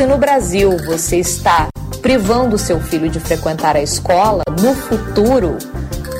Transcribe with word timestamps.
se 0.00 0.06
no 0.06 0.16
Brasil 0.16 0.78
você 0.86 1.18
está 1.18 1.68
privando 2.00 2.56
o 2.56 2.58
seu 2.58 2.80
filho 2.80 3.10
de 3.10 3.20
frequentar 3.20 3.76
a 3.76 3.82
escola, 3.82 4.42
no 4.62 4.74
futuro 4.74 5.58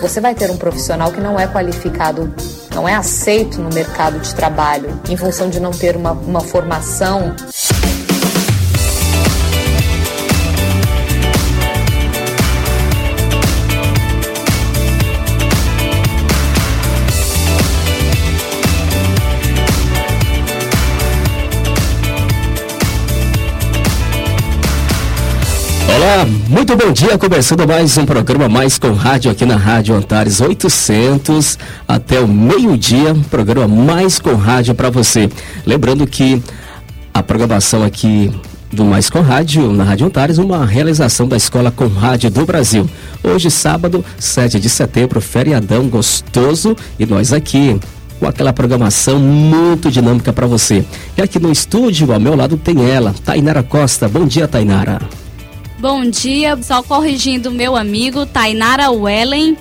você 0.02 0.20
vai 0.20 0.34
ter 0.34 0.50
um 0.50 0.56
profissional 0.58 1.10
que 1.10 1.18
não 1.18 1.40
é 1.40 1.46
qualificado, 1.46 2.30
não 2.74 2.86
é 2.86 2.94
aceito 2.94 3.58
no 3.58 3.70
mercado 3.72 4.18
de 4.18 4.34
trabalho, 4.34 5.00
em 5.08 5.16
função 5.16 5.48
de 5.48 5.58
não 5.58 5.70
ter 5.70 5.96
uma, 5.96 6.12
uma 6.12 6.42
formação. 6.42 7.34
Olá, 25.92 26.24
muito 26.48 26.76
bom 26.76 26.92
dia. 26.92 27.18
Começando 27.18 27.66
mais 27.66 27.98
um 27.98 28.06
programa 28.06 28.48
Mais 28.48 28.78
com 28.78 28.92
Rádio 28.92 29.28
aqui 29.28 29.44
na 29.44 29.56
Rádio 29.56 29.96
Antares 29.96 30.40
800 30.40 31.58
até 31.86 32.20
o 32.20 32.28
meio-dia. 32.28 33.12
Programa 33.28 33.66
Mais 33.66 34.20
com 34.20 34.34
Rádio 34.34 34.72
para 34.72 34.88
você. 34.88 35.28
Lembrando 35.66 36.06
que 36.06 36.40
a 37.12 37.24
programação 37.24 37.82
aqui 37.82 38.32
do 38.72 38.84
Mais 38.84 39.10
com 39.10 39.20
Rádio, 39.20 39.72
na 39.72 39.82
Rádio 39.82 40.06
Antares, 40.06 40.38
uma 40.38 40.64
realização 40.64 41.26
da 41.26 41.36
Escola 41.36 41.72
com 41.72 41.88
Rádio 41.88 42.30
do 42.30 42.46
Brasil. 42.46 42.88
Hoje, 43.24 43.50
sábado, 43.50 44.04
7 44.16 44.60
de 44.60 44.68
setembro, 44.68 45.20
feriadão 45.20 45.88
gostoso 45.88 46.76
e 47.00 47.04
nós 47.04 47.32
aqui 47.32 47.80
com 48.20 48.28
aquela 48.28 48.52
programação 48.52 49.18
muito 49.18 49.90
dinâmica 49.90 50.32
para 50.32 50.46
você. 50.46 50.84
E 51.18 51.20
aqui 51.20 51.40
no 51.40 51.50
estúdio, 51.50 52.12
ao 52.12 52.20
meu 52.20 52.36
lado, 52.36 52.56
tem 52.56 52.88
ela, 52.88 53.12
Tainara 53.24 53.64
Costa. 53.64 54.08
Bom 54.08 54.24
dia, 54.24 54.46
Tainara. 54.46 55.00
Bom 55.80 56.04
dia, 56.10 56.58
só 56.62 56.82
corrigindo 56.82 57.50
meu 57.50 57.74
amigo 57.74 58.26
Tainara 58.26 58.90
Wellen. 58.90 59.56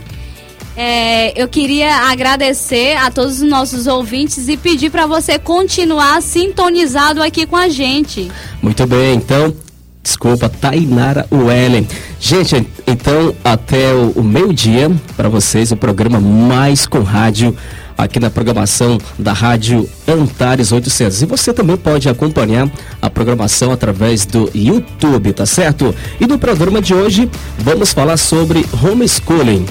É, 0.75 1.41
eu 1.41 1.47
queria 1.47 1.95
agradecer 2.11 2.97
a 2.97 3.09
todos 3.09 3.41
os 3.41 3.49
nossos 3.49 3.87
ouvintes 3.87 4.49
e 4.49 4.57
pedir 4.57 4.89
para 4.89 5.07
você 5.07 5.39
continuar 5.39 6.21
sintonizado 6.21 7.23
aqui 7.23 7.45
com 7.45 7.55
a 7.55 7.69
gente. 7.69 8.29
Muito 8.61 8.85
bem, 8.85 9.15
então, 9.15 9.55
desculpa, 10.03 10.49
Tainara 10.49 11.25
Wellen. 11.31 11.87
Gente, 12.19 12.67
então, 12.85 13.33
até 13.41 13.93
o, 13.93 14.11
o 14.17 14.21
meio-dia, 14.21 14.91
para 15.15 15.29
vocês, 15.29 15.71
o 15.71 15.77
programa 15.77 16.19
Mais 16.19 16.85
com 16.85 16.99
Rádio 16.99 17.55
aqui 17.99 18.19
na 18.19 18.29
programação 18.29 18.97
da 19.17 19.33
Rádio 19.33 19.87
Antares 20.07 20.71
800. 20.71 21.21
E 21.21 21.25
você 21.25 21.53
também 21.53 21.75
pode 21.75 22.07
acompanhar 22.07 22.71
a 23.01 23.09
programação 23.09 23.71
através 23.71 24.25
do 24.25 24.49
YouTube, 24.55 25.33
tá 25.33 25.45
certo? 25.45 25.93
E 26.19 26.25
no 26.25 26.39
programa 26.39 26.81
de 26.81 26.93
hoje 26.93 27.29
vamos 27.57 27.91
falar 27.91 28.17
sobre 28.17 28.65
homeschooling. 28.81 29.65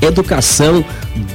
Educação 0.00 0.84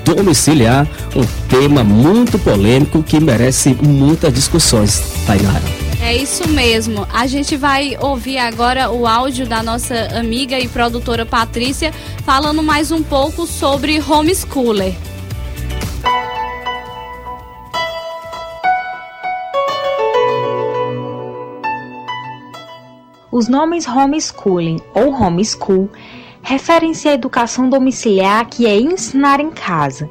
domiciliar, 0.04 0.88
um 1.16 1.26
tema 1.48 1.84
muito 1.84 2.38
polêmico 2.38 3.02
que 3.02 3.20
merece 3.20 3.76
muitas 3.82 4.34
discussões, 4.34 5.02
Tainara. 5.26 5.64
É 6.00 6.16
isso 6.16 6.48
mesmo. 6.50 7.08
A 7.14 7.28
gente 7.28 7.56
vai 7.56 7.96
ouvir 8.00 8.40
agora 8.40 8.90
o 8.90 9.06
áudio 9.06 9.46
da 9.46 9.62
nossa 9.62 9.96
amiga 10.18 10.60
e 10.60 10.68
produtora 10.68 11.26
Patrícia 11.26 11.94
falando 12.26 12.64
mais 12.64 12.92
um 12.92 13.04
pouco 13.04 13.46
sobre 13.46 14.02
homeschooler. 14.02 14.96
Os 23.42 23.48
nomes 23.48 23.88
homeschooling 23.88 24.80
ou 24.94 25.12
homeschool 25.12 25.90
referem-se 26.44 27.10
à 27.10 27.14
educação 27.16 27.68
domiciliar, 27.68 28.48
que 28.48 28.68
é 28.68 28.80
ensinar 28.80 29.40
em 29.40 29.50
casa. 29.50 30.08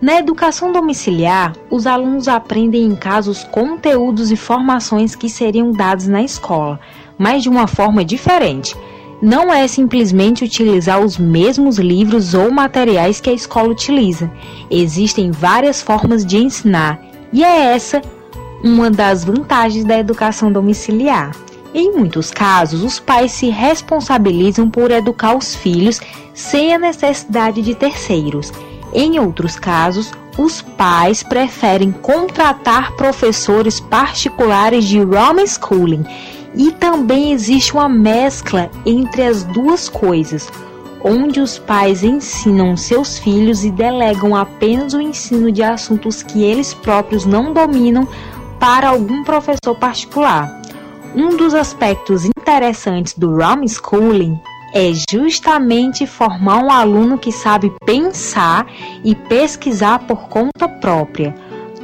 Na 0.00 0.18
educação 0.18 0.72
domiciliar, 0.72 1.52
os 1.70 1.86
alunos 1.86 2.26
aprendem 2.26 2.82
em 2.82 2.96
casa 2.96 3.30
os 3.30 3.44
conteúdos 3.44 4.32
e 4.32 4.36
formações 4.36 5.14
que 5.14 5.28
seriam 5.28 5.70
dados 5.70 6.08
na 6.08 6.24
escola, 6.24 6.80
mas 7.16 7.44
de 7.44 7.48
uma 7.48 7.68
forma 7.68 8.04
diferente. 8.04 8.76
Não 9.22 9.54
é 9.54 9.68
simplesmente 9.68 10.42
utilizar 10.42 11.00
os 11.00 11.16
mesmos 11.16 11.78
livros 11.78 12.34
ou 12.34 12.50
materiais 12.50 13.20
que 13.20 13.30
a 13.30 13.32
escola 13.32 13.68
utiliza. 13.68 14.28
Existem 14.68 15.30
várias 15.30 15.80
formas 15.80 16.26
de 16.26 16.38
ensinar, 16.38 17.00
e 17.32 17.44
é 17.44 17.74
essa 17.76 18.02
uma 18.64 18.90
das 18.90 19.22
vantagens 19.22 19.84
da 19.84 19.96
educação 19.96 20.50
domiciliar. 20.50 21.30
Em 21.74 21.90
muitos 21.92 22.30
casos, 22.30 22.82
os 22.82 23.00
pais 23.00 23.32
se 23.32 23.48
responsabilizam 23.48 24.68
por 24.68 24.90
educar 24.90 25.36
os 25.36 25.54
filhos 25.54 26.00
sem 26.34 26.74
a 26.74 26.78
necessidade 26.78 27.62
de 27.62 27.74
terceiros. 27.74 28.52
Em 28.92 29.18
outros 29.18 29.58
casos, 29.58 30.12
os 30.36 30.60
pais 30.60 31.22
preferem 31.22 31.90
contratar 31.90 32.92
professores 32.92 33.80
particulares 33.80 34.84
de 34.84 35.00
homeschooling 35.00 36.04
e 36.54 36.70
também 36.72 37.32
existe 37.32 37.72
uma 37.72 37.88
mescla 37.88 38.70
entre 38.84 39.22
as 39.22 39.42
duas 39.42 39.88
coisas, 39.88 40.50
onde 41.02 41.40
os 41.40 41.58
pais 41.58 42.02
ensinam 42.02 42.76
seus 42.76 43.18
filhos 43.18 43.64
e 43.64 43.70
delegam 43.70 44.36
apenas 44.36 44.92
o 44.92 45.00
ensino 45.00 45.50
de 45.50 45.62
assuntos 45.62 46.22
que 46.22 46.42
eles 46.42 46.74
próprios 46.74 47.24
não 47.24 47.54
dominam 47.54 48.06
para 48.60 48.90
algum 48.90 49.24
professor 49.24 49.74
particular. 49.74 50.61
Um 51.14 51.36
dos 51.36 51.52
aspectos 51.52 52.24
interessantes 52.24 53.12
do 53.12 53.38
homeschooling 53.38 54.40
é 54.72 54.92
justamente 55.10 56.06
formar 56.06 56.64
um 56.64 56.70
aluno 56.70 57.18
que 57.18 57.30
sabe 57.30 57.70
pensar 57.84 58.66
e 59.04 59.14
pesquisar 59.14 59.98
por 59.98 60.28
conta 60.28 60.66
própria. 60.66 61.34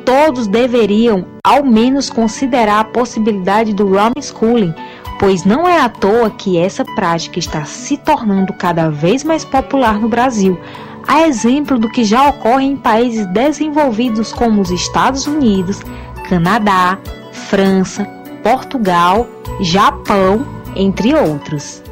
Todos 0.02 0.46
deveriam, 0.46 1.26
ao 1.44 1.62
menos, 1.62 2.08
considerar 2.08 2.80
a 2.80 2.84
possibilidade 2.84 3.74
do 3.74 3.94
homeschooling, 3.98 4.74
pois 5.20 5.44
não 5.44 5.68
é 5.68 5.78
à 5.78 5.90
toa 5.90 6.30
que 6.30 6.56
essa 6.56 6.82
prática 6.82 7.38
está 7.38 7.66
se 7.66 7.98
tornando 7.98 8.54
cada 8.54 8.88
vez 8.88 9.22
mais 9.24 9.44
popular 9.44 10.00
no 10.00 10.08
Brasil, 10.08 10.58
a 11.06 11.28
exemplo 11.28 11.78
do 11.78 11.90
que 11.90 12.02
já 12.02 12.30
ocorre 12.30 12.64
em 12.64 12.76
países 12.78 13.26
desenvolvidos 13.26 14.32
como 14.32 14.62
os 14.62 14.70
Estados 14.70 15.26
Unidos, 15.26 15.82
Canadá, 16.30 16.98
França, 17.32 18.17
Portugal, 18.42 19.28
Japão, 19.60 20.46
entre 20.74 21.14
outros. 21.14 21.82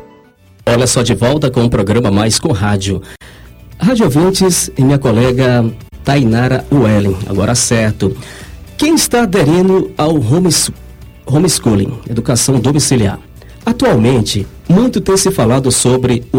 Olha 0.68 0.86
só 0.86 1.02
de 1.02 1.14
volta 1.14 1.50
com 1.50 1.64
o 1.64 1.70
programa 1.70 2.10
Mais 2.10 2.38
com 2.38 2.52
Rádio. 2.52 3.02
Rádio 3.78 4.04
ouvintes 4.06 4.70
e 4.76 4.82
minha 4.82 4.98
colega 4.98 5.64
Tainara 6.04 6.64
Wellen, 6.72 7.16
agora 7.28 7.54
certo. 7.54 8.16
Quem 8.76 8.94
está 8.94 9.22
aderindo 9.22 9.92
ao 9.96 10.14
homeschooling, 11.26 11.98
educação 12.08 12.60
domiciliar? 12.60 13.18
Atualmente, 13.64 14.46
muito 14.68 15.00
tem 15.00 15.16
se 15.16 15.30
falado 15.30 15.72
sobre 15.72 16.24
o 16.32 16.38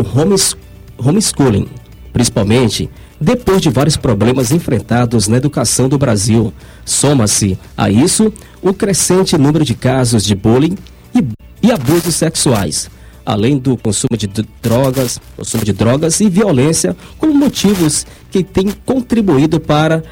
homeschooling, 1.00 1.68
principalmente 2.14 2.90
depois 3.20 3.62
de 3.62 3.70
vários 3.70 3.98
problemas 3.98 4.52
enfrentados 4.52 5.28
na 5.28 5.38
educação 5.38 5.90
do 5.90 5.98
Brasil. 5.98 6.54
Soma-se 6.86 7.58
a 7.76 7.90
isso 7.90 8.32
o 8.62 8.74
crescente 8.74 9.38
número 9.38 9.66
de 9.66 9.76
casos 9.76 10.24
de 10.24 10.36
bullying 10.36 10.78
e, 11.14 11.26
e 11.62 11.72
abusos 11.72 12.16
sexuais, 12.16 12.90
além 13.26 13.58
do 13.58 13.76
consumo 13.78 14.16
de 14.18 14.28
drogas, 14.62 15.20
consumo 15.36 15.66
de 15.66 15.74
drogas 15.74 16.20
e 16.20 16.30
violência 16.30 16.96
como 17.18 17.34
motivos 17.34 18.06
que 18.32 18.44
têm 18.44 18.70
contribuído 18.86 19.60
para 19.60 20.04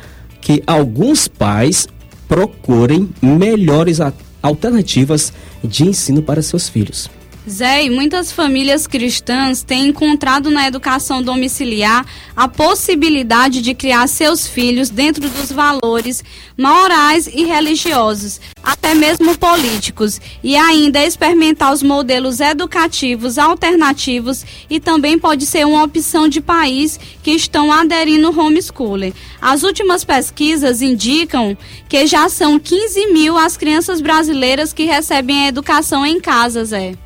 que 0.42 0.64
alguns 0.66 1.28
pais 1.28 1.88
procurem 2.28 3.10
melhores 3.22 4.00
alternativas 4.42 5.32
de 5.64 5.86
ensino 5.86 6.22
para 6.22 6.42
seus 6.42 6.68
filhos. 6.70 7.10
Zé, 7.48 7.84
e 7.84 7.92
muitas 7.92 8.32
famílias 8.32 8.88
cristãs 8.88 9.62
têm 9.62 9.90
encontrado 9.90 10.50
na 10.50 10.68
educação 10.68 11.22
domiciliar 11.22 12.04
a 12.36 12.48
possibilidade 12.48 13.62
de 13.62 13.76
criar 13.76 14.08
seus 14.08 14.48
filhos 14.48 14.90
dentro 14.90 15.30
dos 15.30 15.52
valores 15.52 16.24
morais 16.58 17.28
e 17.28 17.46
religiosos, 17.46 18.42
até 18.64 18.96
mesmo 18.96 19.38
políticos, 19.38 20.20
e 20.44 20.56
ainda 20.56 21.06
experimentar 21.06 21.72
os 21.72 21.84
modelos 21.84 22.40
educativos 22.40 23.38
alternativos 23.38 24.44
e 24.68 24.80
também 24.80 25.20
pode 25.20 25.46
ser 25.46 25.68
uma 25.68 25.84
opção 25.84 26.28
de 26.28 26.42
país 26.42 27.00
que 27.22 27.32
estão 27.32 27.72
aderindo 27.72 28.28
ao 28.28 28.34
homeschooling. 28.34 29.14
As 29.40 29.62
últimas 29.62 30.04
pesquisas 30.04 30.82
indicam 30.82 31.56
que 31.88 32.08
já 32.08 32.28
são 32.28 32.58
15 32.58 33.14
mil 33.14 33.38
as 33.38 33.56
crianças 33.56 34.02
brasileiras 34.02 34.74
que 34.74 34.86
recebem 34.86 35.46
a 35.46 35.48
educação 35.50 36.04
em 36.04 36.20
casa, 36.20 36.66
Zé. 36.66 37.05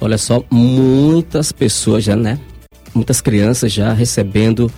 Olha 0.00 0.18
só, 0.18 0.42
muitas 0.50 1.52
pessoas 1.52 2.04
já, 2.04 2.16
né? 2.16 2.38
Muitas 2.94 3.20
crianças 3.20 3.72
já 3.72 3.92
recebendo 3.92 4.70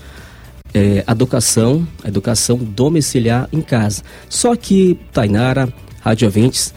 é, 0.73 1.05
educação, 1.09 1.87
educação 2.05 2.57
domiciliar 2.57 3.49
em 3.53 3.61
casa. 3.61 4.03
Só 4.29 4.55
que, 4.55 4.99
Tainara, 5.13 5.73
Rádio 6.01 6.27
Ouvintes, 6.27 6.75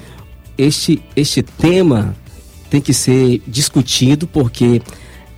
este, 0.58 1.02
este 1.16 1.42
tema 1.42 2.16
tem 2.70 2.82
que 2.82 2.94
ser 2.94 3.42
discutido 3.48 4.28
porque 4.28 4.82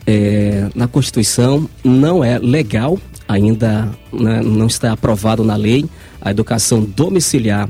é, 0.05 0.69
na 0.75 0.87
Constituição 0.87 1.69
não 1.83 2.23
é 2.23 2.37
legal, 2.39 2.99
ainda 3.27 3.89
né, 4.11 4.41
não 4.41 4.67
está 4.67 4.91
aprovado 4.91 5.43
na 5.43 5.55
lei, 5.55 5.85
a 6.21 6.31
educação 6.31 6.83
domiciliar 6.83 7.69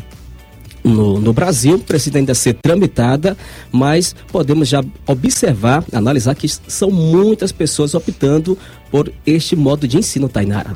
no, 0.83 1.19
no, 1.19 1.33
Brasil, 1.33 1.80
precisa 1.80 2.18
ainda 2.18 2.33
ser 2.33 2.56
tramitada, 2.56 3.38
mas 3.72 4.16
podemos 4.31 4.68
já 4.68 4.83
observar, 5.06 5.83
analisar 5.94 6.36
que 6.36 6.48
são 6.48 6.89
muitas 6.89 7.51
pessoas 7.51 7.94
optando 7.94 8.57
por 8.89 9.12
este 9.25 9.56
modo 9.56 9.88
de 9.88 9.98
ensino, 9.98 10.28
Tainara. 10.28 10.75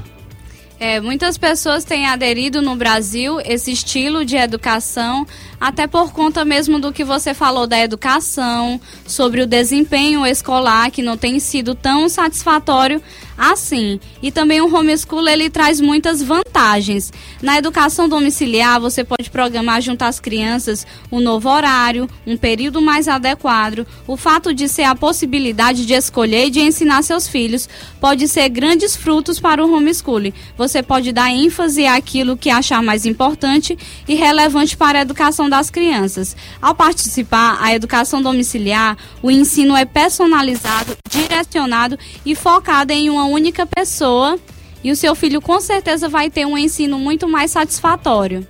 É, 0.78 1.00
muitas 1.00 1.38
pessoas 1.38 1.86
têm 1.86 2.06
aderido 2.06 2.62
no 2.62 2.76
Brasil 2.76 3.40
esse 3.46 3.72
estilo 3.72 4.26
de 4.26 4.36
educação, 4.36 5.26
até 5.60 5.88
por 5.88 6.12
conta 6.12 6.44
mesmo 6.44 6.80
do 6.80 6.92
que 6.92 7.04
você 7.04 7.34
falou 7.34 7.66
da 7.66 7.80
educação, 7.80 8.80
sobre 9.08 9.42
o 9.42 9.48
desempenho 9.48 10.26
escolar 10.26 10.92
que 10.92 11.02
não 11.02 11.16
tem 11.16 11.40
sido 11.40 11.74
tão 11.74 12.10
satisfatório 12.10 13.02
assim. 13.38 14.00
E 14.22 14.32
também 14.32 14.62
o 14.62 14.74
homeschool 14.74 15.28
ele 15.28 15.50
traz 15.50 15.80
muitas 15.82 16.22
vantagens. 16.22 17.12
Na 17.42 17.58
educação 17.58 18.08
domiciliar, 18.08 18.80
você 18.80 19.04
pode 19.04 19.30
programar 19.30 19.82
junto 19.82 20.04
às 20.04 20.20
crianças 20.20 20.86
um 21.12 21.20
novo 21.20 21.50
horário, 21.50 22.10
um 22.26 22.38
período 22.38 22.82
mais 22.82 23.08
adequado. 23.08 23.86
O 24.08 24.18
fato 24.18 24.54
de 24.54 24.68
ser 24.68 24.84
a 24.84 24.96
possibilidade 24.96 25.86
de 25.86 25.94
escolher 25.94 26.48
e 26.48 26.50
de 26.50 26.62
ensinar 26.62 27.02
seus 27.04 27.28
filhos 27.28 27.68
pode 28.00 28.28
ser 28.28 28.50
grandes 28.50 28.96
frutos 28.96 29.40
para 29.40 29.66
o 29.66 29.74
homeschooling. 29.74 30.34
Você 30.58 30.82
pode 30.82 31.12
dar 31.12 31.30
ênfase 31.32 31.86
àquilo 31.86 32.38
que 32.38 32.50
achar 32.50 32.82
mais 32.82 33.06
importante 33.06 33.78
e 34.08 34.16
relevante 34.16 34.78
para 34.78 35.00
a 35.00 35.02
educação 35.02 35.50
das 35.50 35.70
crianças. 35.70 36.36
Ao 36.62 36.74
participar 36.74 37.58
a 37.62 37.74
educação 37.74 38.22
domiciliar, 38.22 38.98
o 39.22 39.30
ensino 39.30 39.76
é 39.76 39.86
personalizado, 39.86 40.96
direcionado 41.10 41.98
e 42.26 42.36
focado 42.36 42.92
em 42.92 43.10
uma 43.10 43.25
única 43.26 43.66
pessoa 43.66 44.38
e 44.84 44.92
o 44.92 44.96
seu 44.96 45.16
filho 45.16 45.42
com 45.42 45.60
certeza 45.60 46.08
vai 46.08 46.30
ter 46.30 46.46
um 46.46 46.58
ensino 46.58 47.00
muito 47.00 47.28
mais 47.28 47.52
satisfatório. 47.52 48.46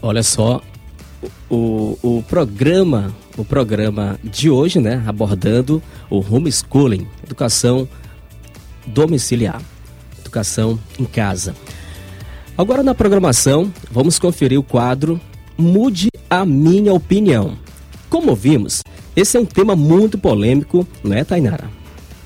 Olha 0.00 0.22
só, 0.22 0.62
o, 1.50 1.98
o 2.02 2.24
programa, 2.28 3.14
o 3.36 3.44
programa 3.44 4.18
de 4.22 4.50
hoje, 4.50 4.80
né, 4.80 5.02
abordando 5.06 5.82
o 6.10 6.18
homeschooling, 6.18 7.06
educação 7.24 7.88
domiciliar, 8.86 9.60
educação 10.18 10.78
em 10.98 11.04
casa. 11.04 11.54
Agora 12.56 12.82
na 12.82 12.94
programação, 12.94 13.72
vamos 13.90 14.18
conferir 14.18 14.58
o 14.58 14.62
quadro 14.62 15.20
Mude 15.58 16.08
a 16.28 16.44
minha 16.44 16.92
opinião. 16.92 17.56
Como 18.10 18.34
vimos, 18.34 18.82
esse 19.14 19.36
é 19.36 19.40
um 19.40 19.46
tema 19.46 19.74
muito 19.74 20.18
polêmico, 20.18 20.86
não 21.02 21.16
é, 21.16 21.24
Tainara? 21.24 21.70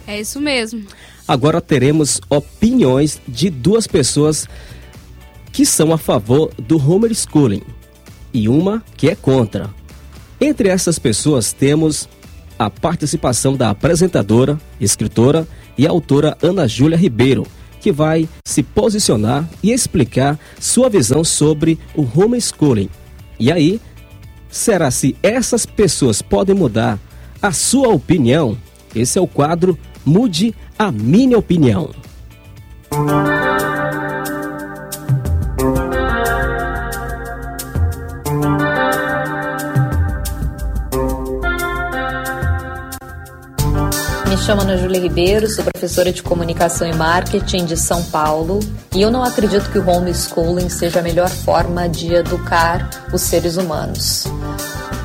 É 0.07 0.21
isso 0.21 0.41
mesmo. 0.41 0.85
Agora 1.31 1.61
teremos 1.61 2.21
opiniões 2.29 3.21
de 3.29 3.51
duas 3.51 3.87
pessoas 3.87 4.49
que 5.53 5.65
são 5.65 5.93
a 5.93 5.97
favor 5.97 6.51
do 6.59 6.77
homeschooling 6.77 7.63
e 8.35 8.49
uma 8.49 8.83
que 8.97 9.09
é 9.09 9.15
contra. 9.15 9.71
Entre 10.41 10.69
essas 10.69 10.99
pessoas 10.99 11.53
temos 11.53 12.09
a 12.59 12.69
participação 12.69 13.57
da 13.57 13.71
apresentadora, 13.71 14.61
escritora 14.81 15.47
e 15.79 15.87
autora 15.87 16.37
Ana 16.43 16.67
Júlia 16.67 16.99
Ribeiro, 16.99 17.47
que 17.81 17.93
vai 17.93 18.29
se 18.45 18.65
posicionar 18.65 19.49
e 19.63 19.71
explicar 19.71 20.37
sua 20.59 20.91
visão 20.91 21.23
sobre 21.23 21.79
o 21.95 22.03
homeschooling. 22.03 22.91
E 23.39 23.53
aí, 23.53 23.81
será 24.51 24.91
se 24.91 25.15
essas 25.23 25.65
pessoas 25.65 26.21
podem 26.21 26.57
mudar 26.57 26.99
a 27.41 27.53
sua 27.53 27.87
opinião? 27.87 28.59
Esse 28.93 29.17
é 29.17 29.23
o 29.23 29.29
quadro 29.29 29.79
Mude 30.05 30.55
a 30.79 30.91
minha 30.91 31.39
opinião. 31.39 31.91
Me 44.27 44.37
chamo 44.39 44.63
Ana 44.63 44.79
Júlia 44.79 45.01
Ribeiro, 45.01 45.47
sou 45.49 45.65
professora 45.65 46.13
de 46.13 46.23
comunicação 46.23 46.89
e 46.89 46.95
marketing 46.95 47.67
de 47.67 47.77
São 47.77 48.03
Paulo 48.05 48.61
e 48.95 49.03
eu 49.03 49.11
não 49.11 49.23
acredito 49.23 49.71
que 49.71 49.79
o 49.79 49.89
homeschooling 49.89 50.69
seja 50.69 51.01
a 51.01 51.03
melhor 51.03 51.29
forma 51.29 51.89
de 51.89 52.15
educar 52.15 52.89
os 53.13 53.21
seres 53.21 53.57
humanos. 53.57 54.25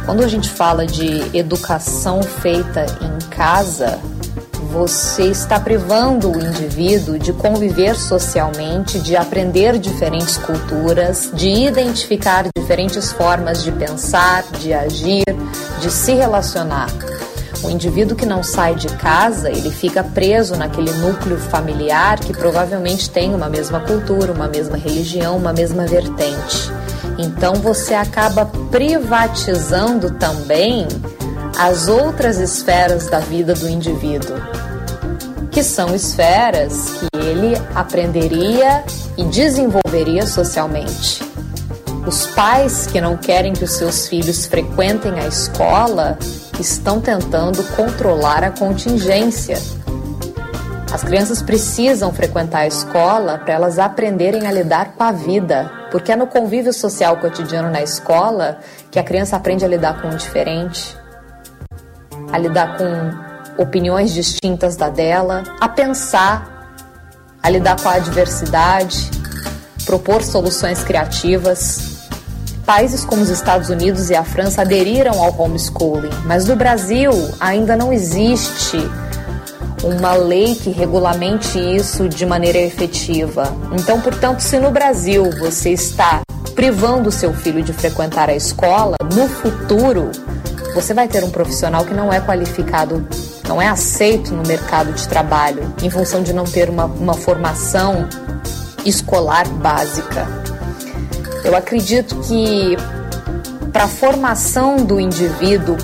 Quando 0.06 0.24
a 0.24 0.28
gente 0.28 0.50
fala 0.50 0.86
de 0.86 1.36
educação 1.36 2.22
feita 2.22 2.86
em 3.02 3.30
casa, 3.30 4.00
você 4.76 5.28
está 5.28 5.58
privando 5.58 6.30
o 6.30 6.38
indivíduo 6.38 7.18
de 7.18 7.32
conviver 7.32 7.96
socialmente, 7.96 9.00
de 9.00 9.16
aprender 9.16 9.80
diferentes 9.80 10.36
culturas, 10.36 11.32
de 11.34 11.48
identificar 11.48 12.44
diferentes 12.58 13.10
formas 13.10 13.64
de 13.64 13.72
pensar, 13.72 14.44
de 14.60 14.74
agir, 14.74 15.24
de 15.80 15.90
se 15.90 16.14
relacionar. 16.14 16.90
O 17.64 17.70
indivíduo 17.70 18.18
que 18.18 18.26
não 18.26 18.44
sai 18.44 18.76
de 18.76 18.90
casa, 18.98 19.50
ele 19.50 19.72
fica 19.72 20.04
preso 20.04 20.58
naquele 20.58 20.92
núcleo 20.92 21.38
familiar 21.38 22.20
que 22.20 22.34
provavelmente 22.34 23.10
tem 23.10 23.34
uma 23.34 23.48
mesma 23.48 23.80
cultura, 23.80 24.34
uma 24.34 24.50
mesma 24.50 24.76
religião, 24.76 25.38
uma 25.38 25.54
mesma 25.54 25.88
vertente. 25.88 26.70
Então 27.18 27.54
você 27.56 27.94
acaba 27.94 28.46
privatizando 28.70 30.12
também 30.12 30.86
as 31.58 31.88
outras 31.88 32.38
esferas 32.38 33.08
da 33.08 33.20
vida 33.20 33.54
do 33.54 33.70
indivíduo 33.70 34.36
que 35.56 35.64
são 35.64 35.96
esferas 35.96 36.92
que 37.00 37.18
ele 37.18 37.56
aprenderia 37.74 38.84
e 39.18 39.24
desenvolveria 39.24 40.28
socialmente. 40.28 41.24
Os 42.06 42.28
pais 42.28 42.86
que 42.88 43.00
não 43.00 43.16
querem 43.16 43.54
que 43.54 43.64
os 43.64 43.72
seus 43.72 44.06
filhos 44.06 44.46
frequentem 44.46 45.18
a 45.18 45.26
escola 45.28 46.20
estão 46.60 47.00
tentando 47.00 47.64
controlar 47.74 48.44
a 48.44 48.52
contingência. 48.52 49.58
As 50.92 51.04
crianças 51.04 51.42
precisam 51.42 52.12
frequentar 52.12 52.60
a 52.60 52.68
escola 52.68 53.38
para 53.38 53.54
elas 53.54 53.80
aprenderem 53.80 54.48
a 54.48 54.52
lidar 54.52 54.92
com 54.98 55.04
a 55.04 55.14
vida, 55.14 55.72
porque 55.90 56.12
é 56.12 56.18
no 56.18 56.28
convívio 56.28 56.74
social 56.74 57.16
cotidiano 57.16 57.70
na 57.70 57.82
escola 57.82 58.60
que 58.92 59.00
a 59.00 59.04
criança 59.04 59.38
aprende 59.38 59.64
a 59.64 59.70
lidar 59.70 60.02
com 60.02 60.10
o 60.10 60.18
diferente, 60.18 60.98
a 62.36 62.38
lidar 62.38 62.78
com 62.78 63.62
opiniões 63.62 64.14
distintas 64.14 64.76
da 64.76 64.90
dela, 64.90 65.44
a 65.62 65.70
pensar, 65.70 66.68
a 67.42 67.50
lidar 67.50 67.80
com 67.80 67.88
a 67.88 67.94
adversidade, 67.94 69.10
propor 69.86 70.22
soluções 70.22 70.84
criativas. 70.84 71.96
Países 72.66 73.06
como 73.06 73.22
os 73.22 73.30
Estados 73.30 73.70
Unidos 73.70 74.10
e 74.10 74.16
a 74.16 74.24
França 74.26 74.64
aderiram 74.64 75.24
ao 75.24 75.40
homeschooling, 75.40 76.10
mas 76.26 76.46
no 76.46 76.58
Brasil 76.58 77.12
ainda 77.40 77.78
não 77.78 77.94
existe 77.94 78.80
uma 79.82 80.14
lei 80.16 80.56
que 80.56 80.72
regulamente 80.72 81.58
isso 81.58 82.10
de 82.10 82.26
maneira 82.26 82.58
efetiva. 82.58 83.56
Então, 83.72 84.02
portanto, 84.02 84.42
se 84.42 84.60
no 84.60 84.72
Brasil 84.72 85.30
você 85.40 85.70
está 85.70 86.22
privando 86.54 87.12
seu 87.12 87.34
filho 87.34 87.64
de 87.64 87.72
frequentar 87.72 88.30
a 88.30 88.36
escola, 88.36 88.98
no 89.14 89.30
futuro 89.30 90.12
você 90.76 90.94
vai 90.94 91.08
ter 91.08 91.24
um 91.24 91.32
profissional 91.32 91.86
que 91.86 91.94
não 91.94 92.12
é 92.12 92.20
qualificado 92.20 93.08
não 93.48 93.62
é 93.62 93.68
aceito 93.68 94.34
no 94.34 94.46
mercado 94.46 94.92
de 94.92 95.08
trabalho 95.08 95.74
em 95.82 95.90
função 95.90 96.22
de 96.22 96.34
não 96.34 96.44
ter 96.44 96.70
uma, 96.70 96.86
uma 96.86 97.14
formação 97.14 98.08
escolar 98.86 99.48
básica. 99.48 100.28
Eu 101.44 101.56
acredito 101.56 102.16
que 102.22 102.76
para 103.72 103.86
a 103.86 103.88
formação 103.88 104.78
do 104.78 105.00
indivíduo 105.00 105.78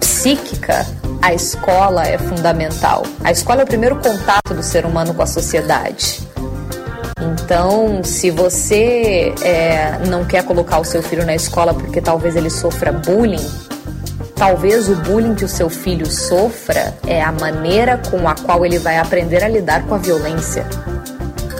psíquica, 0.00 0.86
a 1.22 1.32
escola 1.32 2.06
é 2.06 2.18
fundamental. 2.18 3.04
A 3.22 3.30
escola 3.30 3.60
é 3.60 3.64
o 3.64 3.66
primeiro 3.66 3.96
contato 3.96 4.52
do 4.52 4.62
ser 4.62 4.84
humano 4.84 5.14
com 5.14 5.22
a 5.22 5.26
sociedade. 5.26 6.20
Então, 7.20 8.02
se 8.02 8.30
você 8.30 9.34
é, 9.42 9.98
não 10.08 10.24
quer 10.24 10.44
colocar 10.44 10.78
o 10.78 10.84
seu 10.84 11.02
filho 11.02 11.24
na 11.24 11.34
escola 11.34 11.72
porque 11.72 12.00
talvez 12.00 12.36
ele 12.36 12.50
sofra 12.50 12.92
bullying, 12.92 13.46
Talvez 14.36 14.88
o 14.88 14.96
bullying 14.96 15.34
que 15.34 15.44
o 15.44 15.48
seu 15.48 15.70
filho 15.70 16.06
sofra 16.06 16.94
é 17.06 17.22
a 17.22 17.30
maneira 17.30 18.00
com 18.10 18.28
a 18.28 18.34
qual 18.34 18.66
ele 18.66 18.78
vai 18.78 18.98
aprender 18.98 19.44
a 19.44 19.48
lidar 19.48 19.86
com 19.86 19.94
a 19.94 19.98
violência. 19.98 20.66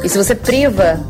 E 0.02 0.08
se 0.08 0.18
você 0.18 0.34
priva 0.34 1.00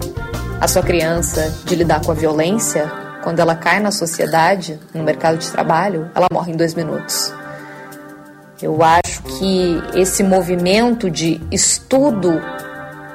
a 0.60 0.68
sua 0.68 0.82
criança 0.82 1.52
de 1.64 1.74
lidar 1.74 2.00
com 2.02 2.12
a 2.12 2.14
violência, 2.14 2.90
quando 3.22 3.40
ela 3.40 3.54
cai 3.54 3.80
na 3.80 3.90
sociedade, 3.90 4.78
no 4.92 5.02
mercado 5.02 5.38
de 5.38 5.50
trabalho, 5.50 6.10
ela 6.14 6.26
morre 6.30 6.52
em 6.52 6.56
dois 6.56 6.74
minutos. 6.74 7.32
Eu 8.62 8.82
acho 8.82 9.22
que 9.22 9.82
esse 9.94 10.22
movimento 10.22 11.10
de 11.10 11.40
estudo 11.50 12.40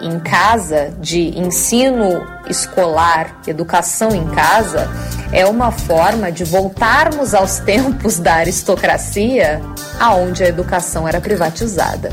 em 0.01 0.20
casa, 0.20 0.91
de 1.00 1.38
ensino 1.38 2.25
escolar, 2.50 3.39
educação 3.48 4.10
em 4.10 4.27
casa, 4.29 4.89
é 5.31 5.45
uma 5.45 5.71
forma 5.71 6.31
de 6.31 6.43
voltarmos 6.43 7.33
aos 7.33 7.59
tempos 7.65 8.19
da 8.19 8.36
aristocracia, 8.36 9.62
aonde 10.00 10.43
a 10.43 10.48
educação 10.48 11.07
era 11.07 11.21
privatizada 11.21 12.09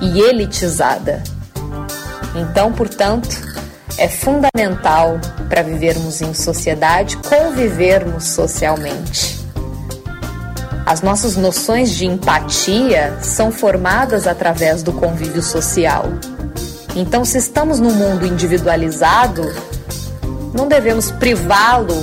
e 0.00 0.20
elitizada. 0.20 1.22
Então, 2.34 2.72
portanto, 2.72 3.28
é 3.96 4.08
fundamental 4.08 5.18
para 5.48 5.62
vivermos 5.62 6.20
em 6.20 6.32
sociedade 6.32 7.16
convivermos 7.16 8.24
socialmente. 8.24 9.38
As 10.86 11.02
nossas 11.02 11.36
noções 11.36 11.90
de 11.90 12.06
empatia 12.06 13.18
são 13.20 13.50
formadas 13.50 14.26
através 14.26 14.82
do 14.82 14.92
convívio 14.92 15.42
social. 15.42 16.06
Então, 16.96 17.24
se 17.24 17.38
estamos 17.38 17.78
num 17.78 17.92
mundo 17.92 18.24
individualizado, 18.24 19.42
não 20.58 20.66
devemos 20.66 21.12
privá-lo 21.12 21.94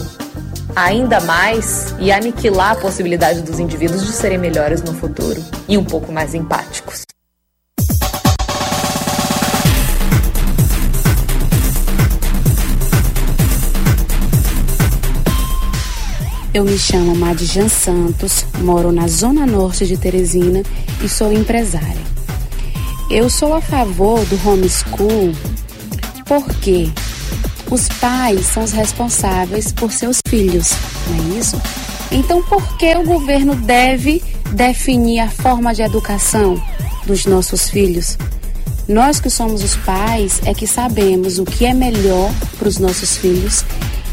ainda 0.74 1.20
mais 1.20 1.94
e 2.00 2.10
aniquilar 2.10 2.72
a 2.72 2.76
possibilidade 2.76 3.42
dos 3.42 3.60
indivíduos 3.60 4.06
de 4.06 4.14
serem 4.14 4.38
melhores 4.38 4.82
no 4.82 4.94
futuro 4.94 5.44
e 5.68 5.78
um 5.78 5.84
pouco 5.84 6.10
mais 6.10 6.34
empáticos. 6.34 7.02
Eu 16.54 16.64
me 16.64 16.78
chamo 16.78 17.14
Madijan 17.14 17.68
Santos, 17.68 18.46
moro 18.60 18.94
na 18.94 19.10
zona 19.10 19.46
norte 19.46 19.86
de 19.86 19.98
Teresina 19.98 20.64
e 21.04 21.10
sou 21.10 21.34
empresária. 21.34 22.06
Eu 23.12 23.30
sou 23.30 23.54
a 23.54 23.60
favor 23.60 24.24
do 24.26 24.50
homeschool 24.50 25.34
porque 26.26 26.90
os 27.70 27.88
pais 27.88 28.46
são 28.48 28.64
os 28.64 28.72
responsáveis 28.72 29.72
por 29.72 29.92
seus 29.92 30.20
filhos, 30.28 30.72
não 31.08 31.36
é 31.36 31.40
isso? 31.40 31.62
Então, 32.12 32.42
por 32.44 32.78
que 32.78 32.96
o 32.96 33.04
governo 33.04 33.56
deve 33.56 34.24
definir 34.52 35.20
a 35.20 35.30
forma 35.30 35.74
de 35.74 35.82
educação 35.82 36.62
dos 37.06 37.26
nossos 37.26 37.70
filhos? 37.70 38.18
Nós 38.88 39.20
que 39.20 39.30
somos 39.30 39.64
os 39.64 39.76
pais 39.78 40.40
é 40.46 40.54
que 40.54 40.68
sabemos 40.68 41.40
o 41.40 41.46
que 41.46 41.66
é 41.66 41.74
melhor 41.74 42.32
para 42.60 42.68
os 42.68 42.78
nossos 42.78 43.18
filhos 43.18 43.66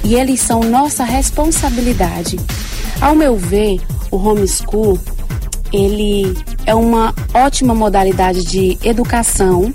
e 0.03 0.15
eles 0.15 0.41
são 0.41 0.61
nossa 0.61 1.05
responsabilidade. 1.05 2.41
Ao 3.01 3.15
meu 3.15 3.37
ver, 3.37 3.81
o 4.11 4.17
homeschool 4.17 4.99
ele 5.73 6.37
é 6.67 6.75
uma 6.75 7.15
ótima 7.35 7.75
modalidade 7.75 8.45
de 8.45 8.79
educação 8.83 9.73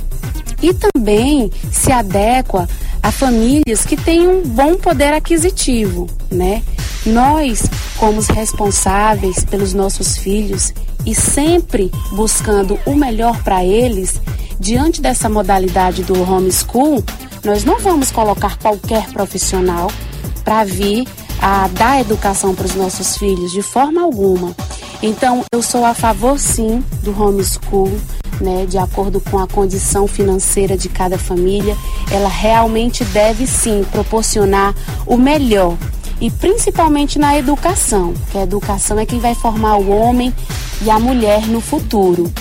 e 0.61 0.73
também 0.73 1.51
se 1.71 1.91
adequa 1.91 2.67
a 3.07 3.11
famílias 3.11 3.85
que 3.85 3.95
têm 3.95 4.27
um 4.27 4.41
bom 4.41 4.75
poder 4.75 5.13
aquisitivo, 5.13 6.07
né? 6.29 6.61
Nós, 7.05 7.63
como 7.95 8.19
os 8.19 8.27
responsáveis 8.27 9.45
pelos 9.45 9.73
nossos 9.73 10.17
filhos 10.17 10.73
e 11.05 11.15
sempre 11.15 11.89
buscando 12.11 12.77
o 12.85 12.93
melhor 12.95 13.41
para 13.43 13.63
eles, 13.63 14.19
diante 14.59 15.01
dessa 15.01 15.29
modalidade 15.29 16.03
do 16.03 16.21
homeschool, 16.21 17.01
nós 17.45 17.63
não 17.63 17.79
vamos 17.79 18.11
colocar 18.11 18.57
qualquer 18.57 19.07
profissional 19.13 19.89
para 20.43 20.65
vir 20.65 21.07
a 21.41 21.69
dar 21.69 22.01
educação 22.01 22.53
para 22.53 22.65
os 22.65 22.75
nossos 22.75 23.15
filhos 23.15 23.53
de 23.53 23.61
forma 23.61 24.01
alguma. 24.01 24.53
Então, 25.01 25.45
eu 25.53 25.61
sou 25.61 25.85
a 25.85 25.93
favor 25.93 26.37
sim 26.37 26.83
do 27.03 27.17
homeschool, 27.17 27.89
né, 28.41 28.65
de 28.65 28.77
acordo 28.77 29.19
com 29.19 29.39
a 29.39 29.47
condição 29.47 30.07
financeira 30.07 30.77
de 30.77 30.89
cada 30.89 31.17
família, 31.17 31.75
ela 32.11 32.29
realmente 32.29 33.03
deve 33.05 33.45
sim 33.45 33.85
proporcionar 33.91 34.73
o 35.05 35.17
melhor 35.17 35.77
e 36.19 36.31
principalmente 36.31 37.19
na 37.19 37.37
educação, 37.37 38.13
que 38.31 38.37
a 38.37 38.43
educação 38.43 38.97
é 38.97 39.05
quem 39.05 39.19
vai 39.19 39.35
formar 39.35 39.77
o 39.77 39.89
homem 39.89 40.33
e 40.81 40.89
a 40.89 40.99
mulher 40.99 41.47
no 41.47 41.61
futuro. 41.61 42.31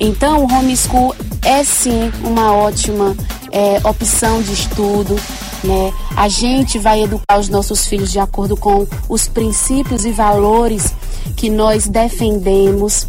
Então, 0.00 0.44
o 0.44 0.52
homeschool 0.52 1.14
é 1.42 1.62
sim 1.64 2.10
uma 2.22 2.54
ótima 2.54 3.16
é, 3.50 3.80
opção 3.88 4.42
de 4.42 4.52
estudo. 4.52 5.16
Né? 5.64 5.92
A 6.16 6.28
gente 6.28 6.78
vai 6.78 7.02
educar 7.02 7.38
os 7.38 7.48
nossos 7.48 7.86
filhos 7.86 8.12
de 8.12 8.18
acordo 8.18 8.56
com 8.56 8.86
os 9.08 9.26
princípios 9.26 10.04
e 10.04 10.12
valores 10.12 10.92
que 11.34 11.48
nós 11.50 11.86
defendemos 11.86 13.06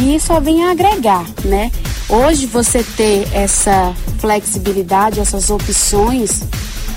e 0.00 0.18
só 0.18 0.40
vem 0.40 0.64
a 0.64 0.70
agregar, 0.70 1.24
né? 1.44 1.70
Hoje 2.08 2.46
você 2.46 2.82
ter 2.82 3.28
essa 3.32 3.94
flexibilidade, 4.18 5.20
essas 5.20 5.50
opções, 5.50 6.42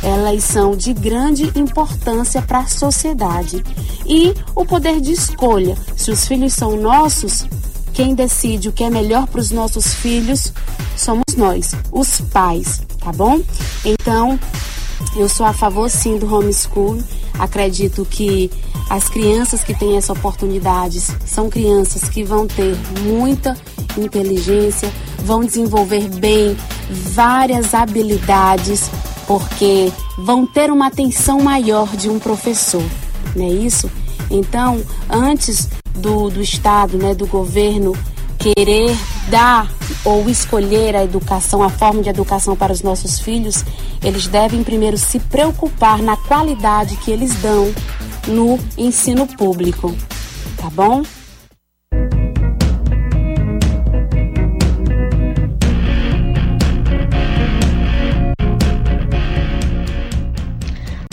elas 0.04 0.44
são 0.44 0.75
de 0.75 0.94
grande 0.94 1.51
importância 1.56 2.42
para 2.42 2.60
a 2.60 2.68
sociedade. 2.68 3.63
E 4.06 4.34
o 4.56 4.66
poder 4.66 5.00
de 5.00 5.12
escolha, 5.12 5.77
se 5.96 6.12
os 6.12 6.27
filhos 6.27 6.54
são 6.54 6.77
nossos, 6.77 7.46
quem 7.94 8.13
decide 8.13 8.70
o 8.70 8.72
que 8.72 8.84
é 8.84 8.89
melhor 8.89 9.27
para 9.27 9.42
os 9.42 9.51
nossos 9.51 9.94
filhos 9.94 10.54
somos 10.96 11.36
nós, 11.36 11.74
os 11.92 12.22
pais, 12.22 12.82
tá 13.00 13.12
bom? 13.12 13.42
Então, 13.84 14.39
eu 15.16 15.27
sou 15.27 15.46
a 15.46 15.54
favor 15.54 15.89
sim 15.89 16.18
do 16.18 16.34
homeschool. 16.34 17.01
Acredito 17.39 18.06
que 18.06 18.50
as 18.89 19.10
crianças 19.10 19.63
que 19.63 19.74
têm 19.74 19.98
essa 19.98 20.13
oportunidade 20.13 21.00
são 21.00 21.50
crianças 21.50 22.10
que 22.10 22.24
vão 22.24 22.48
ter 22.48 22.75
muita 23.03 23.58
inteligência, 23.98 24.91
vão 25.20 25.44
desenvolver 25.44 26.08
bem 26.10 26.58
várias 26.89 27.74
habilidades, 27.74 28.89
porque 29.27 29.91
vão 30.17 30.46
ter 30.46 30.72
uma 30.72 30.88
atenção 30.88 31.41
maior 31.41 31.96
de 31.96 32.10
um 32.10 32.20
professor, 32.20 32.84
não 33.36 33.46
é 33.46 33.50
isso? 33.50 33.89
Então, 34.29 34.82
antes 35.10 35.70
do, 35.94 36.29
do 36.29 36.41
Estado, 36.41 36.98
né, 36.98 37.13
do 37.13 37.27
governo 37.27 37.94
querer 38.38 38.96
dar 39.29 39.69
ou 40.03 40.29
escolher 40.29 40.96
a 40.96 41.03
educação, 41.03 41.62
a 41.62 41.69
forma 41.69 42.01
de 42.01 42.10
educação 42.10 42.55
para 42.55 42.72
os 42.74 42.81
nossos 42.81 43.19
filhos, 43.19 43.63
eles 44.03 44.27
devem 44.27 44.63
primeiro 44.63 44.98
se 44.98 45.19
preocupar 45.19 46.01
na 46.01 46.15
qualidade 46.15 46.96
que 46.98 47.12
eles 47.12 47.34
dão 47.36 47.74
no 48.27 48.60
ensino 48.77 49.27
público, 49.27 49.96
tá 50.57 50.69
bom? 50.69 51.03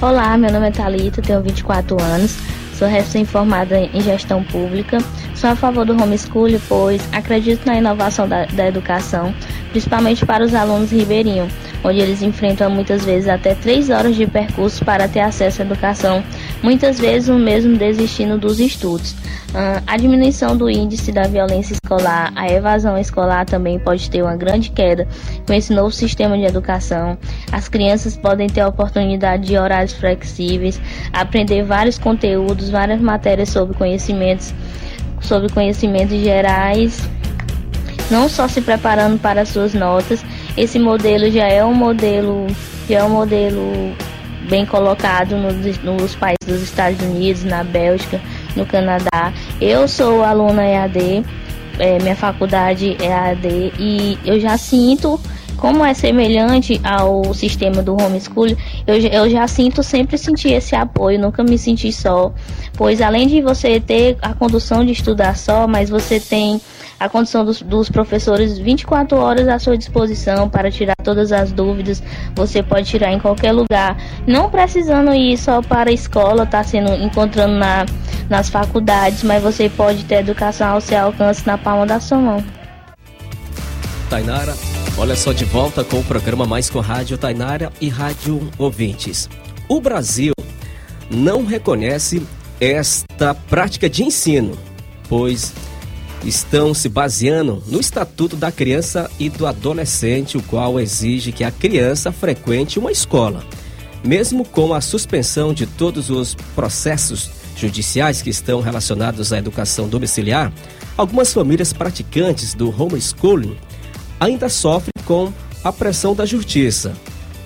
Olá, 0.03 0.37
meu 0.37 0.53
nome 0.53 0.69
é 0.69 0.71
Thalita, 0.71 1.23
tenho 1.23 1.41
24 1.41 1.97
anos, 2.03 2.37
sou 2.75 2.89
recém-formada 2.89 3.79
em 3.79 4.01
gestão 4.01 4.43
pública. 4.43 4.99
Sou 5.35 5.51
a 5.51 5.57
favor 5.57 5.85
do 5.85 6.01
homeschooling, 6.01 6.61
pois 6.69 7.07
acredito 7.13 7.67
na 7.67 7.77
inovação 7.77 8.29
da, 8.29 8.45
da 8.47 8.67
educação, 8.67 9.35
principalmente 9.71 10.25
para 10.25 10.45
os 10.45 10.55
alunos 10.55 10.91
ribeirinhos, 10.91 11.53
onde 11.83 12.01
eles 12.01 12.23
enfrentam 12.23 12.71
muitas 12.71 13.05
vezes 13.05 13.29
até 13.29 13.55
três 13.55 13.91
horas 13.91 14.15
de 14.17 14.27
percurso 14.27 14.85
para 14.85 15.09
ter 15.09 15.21
acesso 15.21 15.63
à 15.63 15.65
educação 15.65 16.23
muitas 16.65 16.99
vezes 16.99 17.29
o 17.29 17.35
mesmo 17.35 17.77
desistindo 17.77 18.39
dos 18.39 18.59
estudos. 18.59 19.13
Uh, 19.13 19.85
a 19.87 19.99
diminuição 19.99 20.57
do 20.57 20.71
índice 20.71 21.13
da 21.13 21.25
violência 21.25 21.75
escolar, 21.75 22.33
a 22.35 22.49
evasão 22.51 22.97
escolar 22.97 23.45
também 23.45 23.79
pode 23.79 24.09
ter 24.09 24.23
uma 24.23 24.35
grande 24.35 24.71
queda 24.71 25.07
com 25.47 25.53
esse 25.53 25.75
novo 25.75 25.91
sistema 25.91 26.39
de 26.39 26.45
educação. 26.45 27.19
As 27.53 27.69
crianças 27.69 28.17
podem 28.17 28.49
ter 28.49 28.63
a 28.63 28.69
oportunidade 28.69 29.47
de 29.47 29.59
horários 29.59 29.93
flexíveis, 29.93 30.81
aprender 31.13 31.63
vários 31.65 31.99
conteúdos, 31.99 32.71
várias 32.71 33.01
matérias 33.01 33.51
sobre 33.51 33.77
conhecimentos, 33.77 34.55
sobre 35.21 35.53
conhecimentos 35.53 36.19
gerais, 36.19 36.99
não 38.11 38.27
só 38.27 38.49
se 38.49 38.63
preparando 38.63 39.21
para 39.21 39.45
suas 39.45 39.75
notas. 39.75 40.25
Esse 40.57 40.79
modelo 40.79 41.31
já 41.31 41.47
é 41.47 41.63
um 41.63 41.75
modelo, 41.75 42.47
já 42.89 43.01
é 43.01 43.05
um 43.05 43.11
modelo 43.11 43.95
bem 44.49 44.65
colocado 44.67 45.37
nos, 45.37 45.79
nos 45.79 46.15
países 46.15 46.47
dos 46.47 46.63
Estados 46.63 47.01
Unidos, 47.01 47.45
na 47.45 47.65
Bélgica, 47.65 48.21
no 48.57 48.67
Canadá. 48.67 49.33
Eu 49.61 49.89
sou 49.89 50.23
aluna 50.23 50.65
EAD, 50.65 51.25
é, 51.79 51.99
minha 51.99 52.17
faculdade 52.17 52.97
é 53.01 53.07
EAD 53.07 53.73
e 53.79 54.19
eu 54.25 54.39
já 54.39 54.57
sinto 54.57 55.21
como 55.57 55.85
é 55.85 55.95
semelhante 55.95 56.81
ao 56.85 57.33
sistema 57.33 57.83
do 57.83 57.95
homeschool, 57.95 58.49
eu, 58.87 58.97
eu 58.97 59.31
já 59.31 59.47
sinto 59.47 59.83
sempre 59.83 60.19
sentir 60.19 60.53
esse 60.53 60.75
apoio, 60.75 61.19
nunca 61.19 61.43
me 61.43 61.57
senti 61.57 61.93
só, 61.93 62.33
pois 62.75 63.01
além 63.01 63.27
de 63.27 63.41
você 63.41 63.81
ter 63.81 64.19
a 64.21 64.35
condução 64.35 64.85
de 64.85 64.93
estudar 64.93 65.37
só, 65.37 65.67
mas 65.67 65.89
você 65.89 66.19
tem 66.19 66.61
a 66.99 67.09
condição 67.09 67.45
dos, 67.45 67.61
dos, 67.63 67.89
professores 67.89 68.59
24 68.59 69.17
horas 69.17 69.49
à 69.49 69.59
sua 69.59 69.77
disposição 69.77 70.49
para 70.49 70.71
tirar 70.71 70.97
todas 71.03 71.33
as 71.33 71.53
dúvidas. 71.53 72.03
Você 72.35 72.63
pode 72.63 72.89
tirar 72.89 73.13
em 73.13 73.19
qualquer 73.19 73.53
lugar, 73.53 73.97
não 74.27 74.51
precisando 74.51 75.13
ir 75.15 75.37
só 75.37 75.61
para 75.61 75.91
a 75.91 75.93
escola, 75.93 76.47
tá 76.47 76.63
sendo 76.63 76.93
encontrando 76.95 77.55
na, 77.55 77.87
nas 78.29 78.49
faculdades, 78.49 79.23
mas 79.23 79.43
você 79.43 79.69
pode 79.69 80.05
ter 80.05 80.17
educação 80.17 80.69
ao 80.69 80.81
seu 80.81 80.99
alcance 80.99 81.47
na 81.47 81.59
palma 81.59 81.87
da 81.87 82.01
sua 82.01 82.19
mão. 82.19 82.45
Tainara, 84.09 84.55
olha 84.97 85.17
só 85.17 85.33
de 85.33 85.45
volta 85.45 85.83
com 85.83 85.99
o 85.99 86.05
programa 86.05 86.47
Mais 86.47 86.71
com 86.71 86.81
Rádio 86.81 87.19
Tainara 87.19 87.73
e 87.81 87.89
Rádio 87.89 88.49
Ouvintes. 88.59 89.29
O 89.69 89.81
Brasil 89.81 90.33
não 91.11 91.45
reconhece 91.45 92.23
esta 92.61 93.35
prática 93.35 93.89
de 93.89 94.05
ensino, 94.05 94.57
pois 95.09 95.53
estão 96.25 96.73
se 96.73 96.89
baseando 96.89 97.63
no 97.67 97.81
Estatuto 97.81 98.37
da 98.37 98.51
Criança 98.51 99.11
e 99.19 99.29
do 99.29 99.47
Adolescente, 99.47 100.37
o 100.37 100.43
qual 100.43 100.81
exige 100.81 101.33
que 101.33 101.45
a 101.45 101.51
criança 101.51 102.11
frequente 102.11 102.79
uma 102.79 102.91
escola. 102.91 103.45
Mesmo 104.03 104.45
com 104.45 104.75
a 104.75 104.81
suspensão 104.81 105.53
de 105.53 105.67
todos 105.67 106.11
os 106.11 106.35
processos 106.55 107.31
judiciais 107.57 108.21
que 108.21 108.31
estão 108.31 108.61
relacionados 108.61 109.33
à 109.33 109.39
educação 109.39 109.89
domiciliar, 109.89 110.53
algumas 110.97 111.33
famílias 111.33 111.73
praticantes 111.73 112.55
do 112.55 112.71
homeschooling 112.71 113.57
ainda 114.19 114.49
sofrem 114.49 114.93
com 115.05 115.33
a 115.63 115.73
pressão 115.73 116.15
da 116.15 116.27
justiça. 116.27 116.95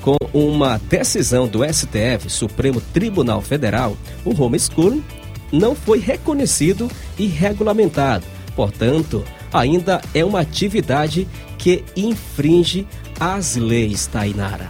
Com 0.01 0.17
uma 0.33 0.79
decisão 0.89 1.47
do 1.47 1.61
STF, 1.65 2.29
Supremo 2.29 2.81
Tribunal 2.81 3.43
Federal, 3.43 3.97
o 4.25 4.41
homeschooling 4.41 5.05
não 5.53 5.75
foi 5.75 5.99
reconhecido 5.99 6.91
e 7.19 7.27
regulamentado. 7.27 8.38
Portanto, 8.59 9.25
ainda 9.53 10.01
é 10.13 10.25
uma 10.25 10.41
atividade 10.41 11.29
que 11.57 11.85
infringe 11.97 12.89
as 13.21 13.55
leis, 13.55 14.09
Tainara. 14.09 14.69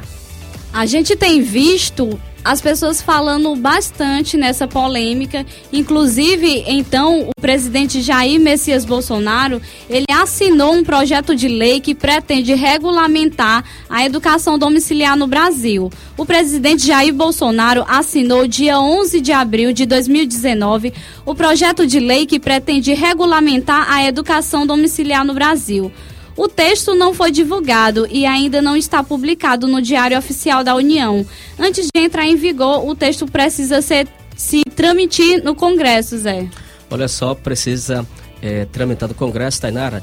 A 0.71 0.85
gente 0.85 1.16
tem 1.16 1.40
visto 1.40 2.21
as 2.49 2.62
pessoas 2.62 3.02
falando 3.02 3.55
bastante 3.57 4.38
nessa 4.38 4.67
polêmica. 4.67 5.45
Inclusive, 5.71 6.64
então, 6.67 7.28
o 7.28 7.38
presidente 7.38 8.00
Jair 8.00 8.40
Messias 8.40 8.87
Bolsonaro, 8.87 9.61
ele 9.87 10.07
assinou 10.11 10.73
um 10.73 10.83
projeto 10.83 11.37
de 11.37 11.47
lei 11.47 11.78
que 11.78 11.95
pretende 11.95 12.55
regulamentar 12.55 13.62
a 13.87 14.02
educação 14.02 14.59
domiciliar 14.59 15.14
no 15.14 15.26
Brasil. 15.26 15.90
O 16.17 16.25
presidente 16.25 16.87
Jair 16.87 17.12
Bolsonaro 17.12 17.85
assinou 17.87 18.49
dia 18.49 18.81
11 18.81 19.21
de 19.21 19.31
abril 19.31 19.71
de 19.75 19.85
2019 19.85 20.95
o 21.26 21.35
projeto 21.35 21.87
de 21.87 22.00
lei 22.00 22.25
que 22.25 22.40
pretende 22.40 22.95
regulamentar 22.95 23.93
a 23.93 24.05
educação 24.05 24.67
domiciliar 24.67 25.23
no 25.23 25.35
Brasil. 25.35 25.93
O 26.38 26.47
texto 26.47 26.95
não 26.95 27.12
foi 27.12 27.33
divulgado 27.33 28.07
e 28.09 28.25
ainda 28.25 28.62
não 28.62 28.76
está 28.76 29.02
publicado 29.02 29.66
no 29.66 29.83
Diário 29.83 30.16
Oficial 30.16 30.62
da 30.62 30.73
União. 30.73 31.26
Antes 31.59 31.88
de 31.92 32.00
entrar 32.00 32.26
em 32.26 32.37
vigor, 32.37 32.88
o 32.88 32.95
texto 32.95 33.26
precisa 33.26 33.83
ser, 33.83 34.07
se 34.37 34.62
tramitar 34.76 35.42
no 35.42 35.57
Congresso, 35.57 36.16
Zé. 36.16 36.49
Olha 36.88 37.09
só, 37.09 37.35
precisa 37.35 38.07
é, 38.40 38.66
tramitar 38.66 39.09
no 39.09 39.16
Congresso, 39.16 39.61
Tainara. 39.61 40.00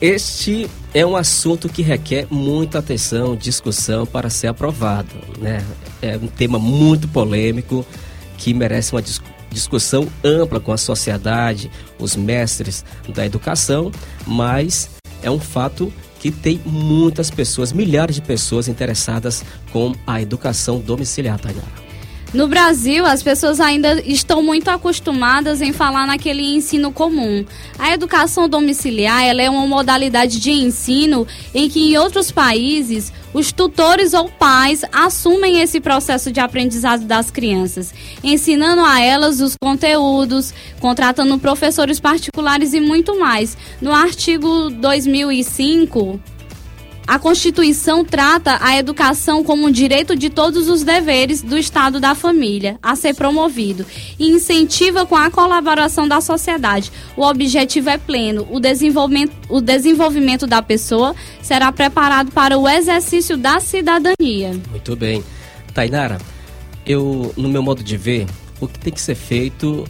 Este 0.00 0.68
é 0.92 1.06
um 1.06 1.14
assunto 1.14 1.68
que 1.68 1.82
requer 1.82 2.26
muita 2.28 2.80
atenção, 2.80 3.36
discussão 3.36 4.04
para 4.04 4.28
ser 4.28 4.48
aprovado. 4.48 5.14
Né? 5.38 5.64
É 6.02 6.16
um 6.16 6.26
tema 6.26 6.58
muito 6.58 7.06
polêmico 7.06 7.86
que 8.36 8.52
merece 8.52 8.90
uma 8.90 9.02
discussão 9.50 10.08
ampla 10.24 10.60
com 10.60 10.72
a 10.72 10.76
sociedade, 10.76 11.70
os 11.98 12.16
mestres 12.16 12.84
da 13.14 13.24
educação, 13.26 13.90
mas 14.26 14.90
é 15.22 15.30
um 15.30 15.40
fato 15.40 15.92
que 16.18 16.30
tem 16.30 16.60
muitas 16.64 17.30
pessoas, 17.30 17.72
milhares 17.72 18.16
de 18.16 18.22
pessoas 18.22 18.68
interessadas 18.68 19.42
com 19.72 19.94
a 20.06 20.20
educação 20.20 20.78
domiciliar, 20.78 21.38
Tainara. 21.38 21.79
No 22.32 22.46
Brasil, 22.46 23.04
as 23.04 23.24
pessoas 23.24 23.58
ainda 23.58 24.00
estão 24.06 24.40
muito 24.40 24.68
acostumadas 24.68 25.60
em 25.60 25.72
falar 25.72 26.06
naquele 26.06 26.54
ensino 26.54 26.92
comum. 26.92 27.44
A 27.76 27.92
educação 27.92 28.48
domiciliar 28.48 29.24
é 29.36 29.50
uma 29.50 29.66
modalidade 29.66 30.38
de 30.38 30.52
ensino 30.52 31.26
em 31.52 31.68
que 31.68 31.80
em 31.80 31.98
outros 31.98 32.30
países 32.30 33.12
os 33.34 33.50
tutores 33.50 34.14
ou 34.14 34.28
pais 34.28 34.84
assumem 34.92 35.60
esse 35.60 35.80
processo 35.80 36.30
de 36.30 36.38
aprendizado 36.38 37.04
das 37.04 37.32
crianças, 37.32 37.92
ensinando 38.22 38.84
a 38.84 39.00
elas 39.00 39.40
os 39.40 39.56
conteúdos, 39.60 40.54
contratando 40.78 41.36
professores 41.36 41.98
particulares 41.98 42.72
e 42.74 42.80
muito 42.80 43.18
mais. 43.18 43.56
No 43.80 43.92
artigo 43.92 44.70
2005 44.70 46.20
a 47.10 47.18
Constituição 47.18 48.04
trata 48.04 48.56
a 48.60 48.78
educação 48.78 49.42
como 49.42 49.66
um 49.66 49.70
direito 49.72 50.14
de 50.14 50.30
todos 50.30 50.68
os 50.68 50.84
deveres 50.84 51.42
do 51.42 51.58
Estado 51.58 51.98
da 51.98 52.14
família 52.14 52.78
a 52.80 52.94
ser 52.94 53.16
promovido 53.16 53.84
e 54.16 54.28
incentiva 54.30 55.04
com 55.04 55.16
a 55.16 55.28
colaboração 55.28 56.06
da 56.06 56.20
sociedade. 56.20 56.92
O 57.16 57.26
objetivo 57.26 57.90
é 57.90 57.98
pleno. 57.98 58.46
O 58.48 58.60
desenvolvimento, 58.60 59.32
o 59.48 59.60
desenvolvimento 59.60 60.46
da 60.46 60.62
pessoa 60.62 61.12
será 61.42 61.72
preparado 61.72 62.30
para 62.30 62.56
o 62.56 62.68
exercício 62.68 63.36
da 63.36 63.58
cidadania. 63.58 64.52
Muito 64.70 64.94
bem. 64.94 65.24
Tainara, 65.74 66.18
eu, 66.86 67.34
no 67.36 67.48
meu 67.48 67.60
modo 67.60 67.82
de 67.82 67.96
ver, 67.96 68.28
o 68.60 68.68
que 68.68 68.78
tem 68.78 68.92
que 68.92 69.00
ser 69.00 69.16
feito, 69.16 69.84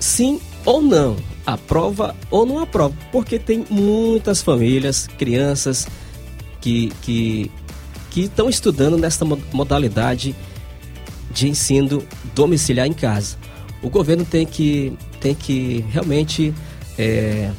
sim 0.00 0.40
ou 0.64 0.82
não, 0.82 1.14
aprova 1.46 2.16
ou 2.28 2.44
não 2.44 2.58
aprova, 2.58 2.92
porque 3.12 3.38
tem 3.38 3.64
muitas 3.70 4.42
famílias, 4.42 5.06
crianças, 5.06 5.86
que, 6.64 6.90
que, 7.02 7.50
que 8.10 8.20
estão 8.22 8.48
estudando 8.48 8.96
nesta 8.96 9.22
modalidade 9.52 10.34
de 11.30 11.46
ensino 11.46 12.02
domiciliar 12.34 12.86
em 12.86 12.92
casa. 12.94 13.36
O 13.82 13.90
governo 13.90 14.24
tem 14.24 14.46
que, 14.46 14.96
tem 15.20 15.34
que 15.34 15.84
realmente 15.90 16.54
é, 16.96 17.50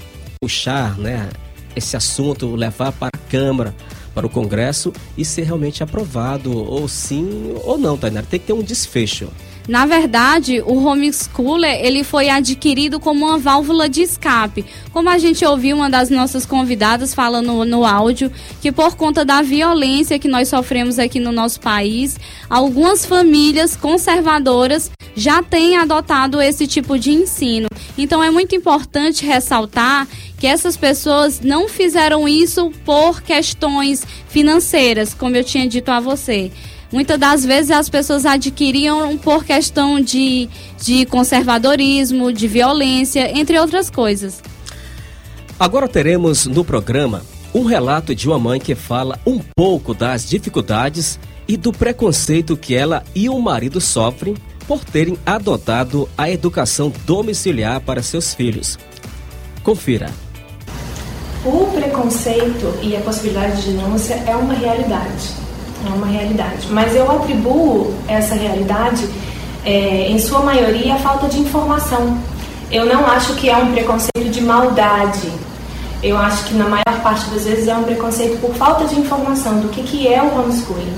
puxar 0.41 0.97
né, 0.97 1.29
esse 1.75 1.95
assunto, 1.95 2.55
levar 2.55 2.91
para 2.93 3.09
a 3.13 3.29
Câmara, 3.29 3.75
para 4.15 4.25
o 4.25 4.29
Congresso 4.29 4.91
e 5.15 5.23
ser 5.23 5.43
realmente 5.43 5.83
aprovado, 5.83 6.57
ou 6.57 6.87
sim 6.87 7.53
ou 7.63 7.77
não, 7.77 7.95
Tainara. 7.95 8.25
Tem 8.25 8.39
que 8.39 8.47
ter 8.47 8.53
um 8.53 8.63
desfecho. 8.63 9.27
Na 9.67 9.87
verdade, 9.87 10.61
o 10.61 10.85
homeschooler 10.85 11.83
ele 11.83 12.03
foi 12.03 12.29
adquirido 12.29 12.99
como 12.99 13.25
uma 13.25 13.39
válvula 13.39 13.89
de 13.89 14.03
escape. 14.03 14.63
Como 14.91 15.09
a 15.09 15.17
gente 15.17 15.43
ouviu 15.43 15.75
uma 15.75 15.89
das 15.89 16.11
nossas 16.11 16.45
convidadas 16.45 17.15
falando 17.15 17.65
no 17.65 17.83
áudio, 17.83 18.31
que 18.61 18.71
por 18.71 18.95
conta 18.95 19.25
da 19.25 19.41
violência 19.41 20.19
que 20.19 20.27
nós 20.27 20.49
sofremos 20.49 20.99
aqui 20.99 21.19
no 21.19 21.31
nosso 21.31 21.59
país, 21.59 22.19
algumas 22.47 23.05
famílias 23.05 23.75
conservadoras 23.75 24.91
já 25.15 25.41
têm 25.41 25.77
adotado 25.77 26.39
esse 26.39 26.67
tipo 26.67 26.99
de 26.99 27.11
ensino. 27.11 27.67
Então 27.97 28.23
é 28.23 28.29
muito 28.29 28.53
importante 28.55 29.25
ressaltar 29.25 30.07
que 30.37 30.45
essas 30.45 30.77
pessoas 30.77 31.39
não 31.39 31.67
fizeram 31.67 32.27
isso 32.27 32.71
por 32.85 33.21
questões 33.21 34.05
financeiras, 34.27 35.13
como 35.13 35.35
eu 35.35 35.43
tinha 35.43 35.67
dito 35.67 35.89
a 35.89 35.99
você 35.99 36.51
Muitas 36.91 37.19
das 37.19 37.45
vezes 37.45 37.71
as 37.71 37.89
pessoas 37.89 38.25
adquiriam 38.25 39.17
por 39.17 39.43
questão 39.43 39.99
de, 39.99 40.47
de 40.81 41.05
conservadorismo, 41.05 42.31
de 42.31 42.47
violência, 42.47 43.37
entre 43.37 43.59
outras 43.59 43.89
coisas. 43.89 44.41
Agora 45.59 45.87
teremos 45.87 46.45
no 46.45 46.63
programa 46.63 47.21
um 47.53 47.63
relato 47.63 48.13
de 48.13 48.27
uma 48.27 48.37
mãe 48.37 48.59
que 48.59 48.75
fala 48.75 49.19
um 49.25 49.39
pouco 49.55 49.93
das 49.93 50.27
dificuldades 50.27 51.19
e 51.47 51.55
do 51.55 51.71
preconceito 51.71 52.57
que 52.57 52.75
ela 52.75 53.03
e 53.15 53.29
o 53.29 53.39
marido 53.39 53.79
sofrem 53.79 54.35
por 54.67 54.83
terem 54.83 55.17
adotado 55.25 56.09
a 56.17 56.29
educação 56.29 56.91
domiciliar 57.05 57.79
para 57.81 58.03
seus 58.03 58.33
filhos. 58.33 58.77
Confira. 59.63 60.09
O 61.45 61.67
preconceito 61.67 62.77
e 62.81 62.95
a 62.95 63.01
possibilidade 63.01 63.61
de 63.61 63.71
denúncia 63.71 64.15
é 64.27 64.35
uma 64.35 64.53
realidade 64.53 65.44
é 65.91 65.95
uma 65.95 66.07
realidade. 66.07 66.67
Mas 66.69 66.95
eu 66.95 67.09
atribuo 67.11 67.93
essa 68.07 68.35
realidade, 68.35 69.07
é, 69.63 70.07
em 70.09 70.19
sua 70.19 70.39
maioria, 70.39 70.95
à 70.95 70.97
falta 70.97 71.27
de 71.27 71.39
informação. 71.39 72.17
Eu 72.71 72.85
não 72.85 73.05
acho 73.05 73.33
que 73.35 73.49
é 73.49 73.57
um 73.57 73.71
preconceito 73.71 74.29
de 74.29 74.41
maldade. 74.41 75.31
Eu 76.01 76.17
acho 76.17 76.45
que 76.45 76.53
na 76.53 76.67
maior 76.67 77.01
parte 77.01 77.29
das 77.29 77.45
vezes 77.45 77.67
é 77.67 77.75
um 77.75 77.83
preconceito 77.83 78.39
por 78.39 78.53
falta 78.55 78.85
de 78.85 78.99
informação 78.99 79.59
do 79.59 79.69
que, 79.69 79.83
que 79.83 80.07
é 80.07 80.21
o 80.21 80.39
homeschooling. 80.39 80.93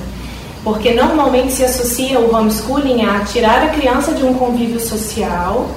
Porque 0.63 0.93
normalmente 0.93 1.53
se 1.53 1.63
associa 1.63 2.19
o 2.19 2.35
homeschooling 2.35 3.05
a 3.05 3.19
tirar 3.21 3.63
a 3.63 3.69
criança 3.69 4.13
de 4.13 4.23
um 4.23 4.33
convívio 4.33 4.79
social, 4.79 5.69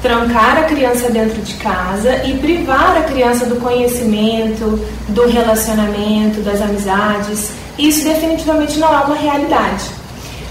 trancar 0.00 0.58
a 0.58 0.62
criança 0.64 1.10
dentro 1.10 1.40
de 1.42 1.54
casa 1.54 2.24
e 2.24 2.36
privar 2.38 2.96
a 2.96 3.02
criança 3.02 3.46
do 3.46 3.56
conhecimento, 3.56 4.80
do 5.08 5.28
relacionamento, 5.28 6.40
das 6.40 6.60
amizades. 6.60 7.52
Isso 7.78 8.04
definitivamente 8.04 8.78
não 8.78 8.92
é 8.92 9.04
uma 9.04 9.16
realidade. 9.16 9.84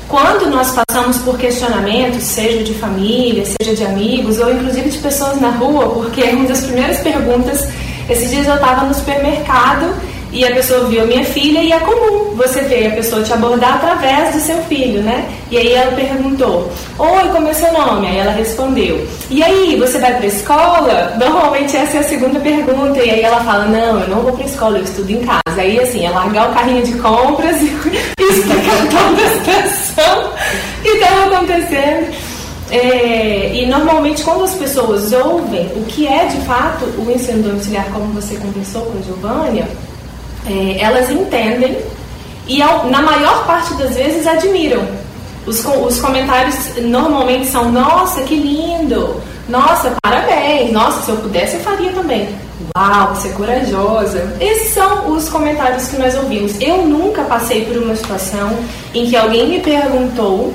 Quando 0.07 0.49
nós 0.49 0.71
passamos 0.71 1.19
por 1.19 1.38
questionamentos, 1.38 2.23
seja 2.23 2.63
de 2.63 2.73
família, 2.73 3.45
seja 3.45 3.75
de 3.75 3.86
amigos, 3.86 4.39
ou 4.39 4.51
inclusive 4.51 4.89
de 4.89 4.97
pessoas 4.97 5.39
na 5.39 5.51
rua, 5.51 5.89
porque 5.89 6.21
uma 6.23 6.47
das 6.47 6.65
primeiras 6.65 6.99
perguntas, 6.99 7.67
esses 8.10 8.29
dias 8.29 8.45
eu 8.45 8.55
estava 8.55 8.86
no 8.86 8.93
supermercado 8.93 9.95
e 10.32 10.46
a 10.46 10.54
pessoa 10.54 10.86
viu 10.86 11.04
a 11.04 11.06
minha 11.06 11.26
filha 11.26 11.60
e 11.60 11.74
é 11.74 11.80
comum 11.80 12.34
você 12.36 12.62
ver 12.62 12.88
a 12.88 12.91
pessoa 12.91 13.22
te 13.22 13.34
abordar 13.34 13.76
através 13.76 14.34
do 14.34 14.39
seu 14.39 14.58
filho, 14.63 15.02
né? 15.02 15.30
E 15.50 15.58
aí 15.58 15.74
ela 15.74 15.91
perguntou: 15.91 16.72
Oi, 16.98 17.30
como 17.34 17.50
é 17.50 17.54
seu 17.54 17.72
nome? 17.74 18.08
Aí 18.08 18.17
ela 18.17 18.32
respondeu: 18.32 19.06
E 19.30 19.44
aí, 19.44 19.76
você 19.78 20.00
vai 20.00 20.15
para 20.15 20.28
escola? 20.28 21.15
Normalmente 21.20 21.76
essa 21.76 21.98
é 21.98 22.00
a 22.00 22.04
segunda 22.04 22.39
pergunta. 22.39 23.04
E 23.04 23.10
aí 23.10 23.22
ela 23.22 23.44
fala: 23.44 23.65
Não, 23.65 24.00
eu 24.00 24.08
não 24.08 24.22
vou 24.22 24.32
para 24.32 24.46
escola, 24.46 24.78
eu 24.78 24.84
estudo 24.84 25.12
em 25.12 25.20
casa. 25.20 25.62
Aí 25.62 25.80
assim, 25.80 26.06
é 26.06 26.10
largar 26.10 26.50
o 26.50 26.54
carrinho 26.54 26.84
de 26.84 26.94
compras 26.94 27.58
e 27.62 28.24
explicar 28.24 28.88
toda 28.89 29.22
a 29.22 29.38
situação 29.38 30.32
que 30.82 30.89
estava 30.89 31.36
acontecendo. 31.36 32.32
É, 32.72 33.52
e 33.54 33.65
normalmente 33.65 34.24
quando 34.24 34.46
as 34.46 34.54
pessoas 34.54 35.12
ouvem 35.12 35.65
o 35.76 35.84
que 35.89 36.08
é 36.08 36.28
de 36.28 36.38
fato 36.46 36.86
o 36.86 37.12
ensino 37.13 37.44
domiciliar, 37.44 37.86
como 37.91 38.13
você 38.13 38.36
conversou 38.38 38.84
com 38.84 38.98
a 38.98 39.02
Giovânia, 39.02 39.67
é, 40.45 40.82
elas 40.82 41.10
entendem 41.10 41.77
e 42.47 42.60
na 42.60 43.01
maior 43.01 43.45
parte 43.45 43.73
das 43.75 43.95
vezes 43.95 44.25
admiram. 44.27 44.86
Os, 45.45 45.65
os 45.65 45.99
comentários 45.99 46.75
normalmente 46.77 47.47
são: 47.47 47.71
Nossa, 47.71 48.21
que 48.21 48.36
lindo! 48.36 49.21
Nossa, 49.49 49.93
parabéns! 50.01 50.71
Nossa, 50.71 51.01
se 51.01 51.12
eu 51.12 51.17
pudesse 51.17 51.56
eu 51.56 51.62
faria 51.62 51.91
também. 51.91 52.30
Uau, 52.75 53.15
você 53.15 53.30
é 53.30 53.32
corajosa. 53.32 54.38
Esses 54.39 54.73
são 54.73 55.12
os 55.12 55.27
comentários 55.30 55.88
que 55.88 55.97
nós 55.97 56.15
ouvimos. 56.15 56.60
Eu 56.62 56.86
nunca 56.86 57.23
passei 57.23 57.65
por 57.65 57.77
uma 57.77 57.95
situação 57.95 58.56
em 58.93 59.08
que 59.08 59.15
alguém 59.15 59.49
me 59.49 59.60
perguntou, 59.60 60.54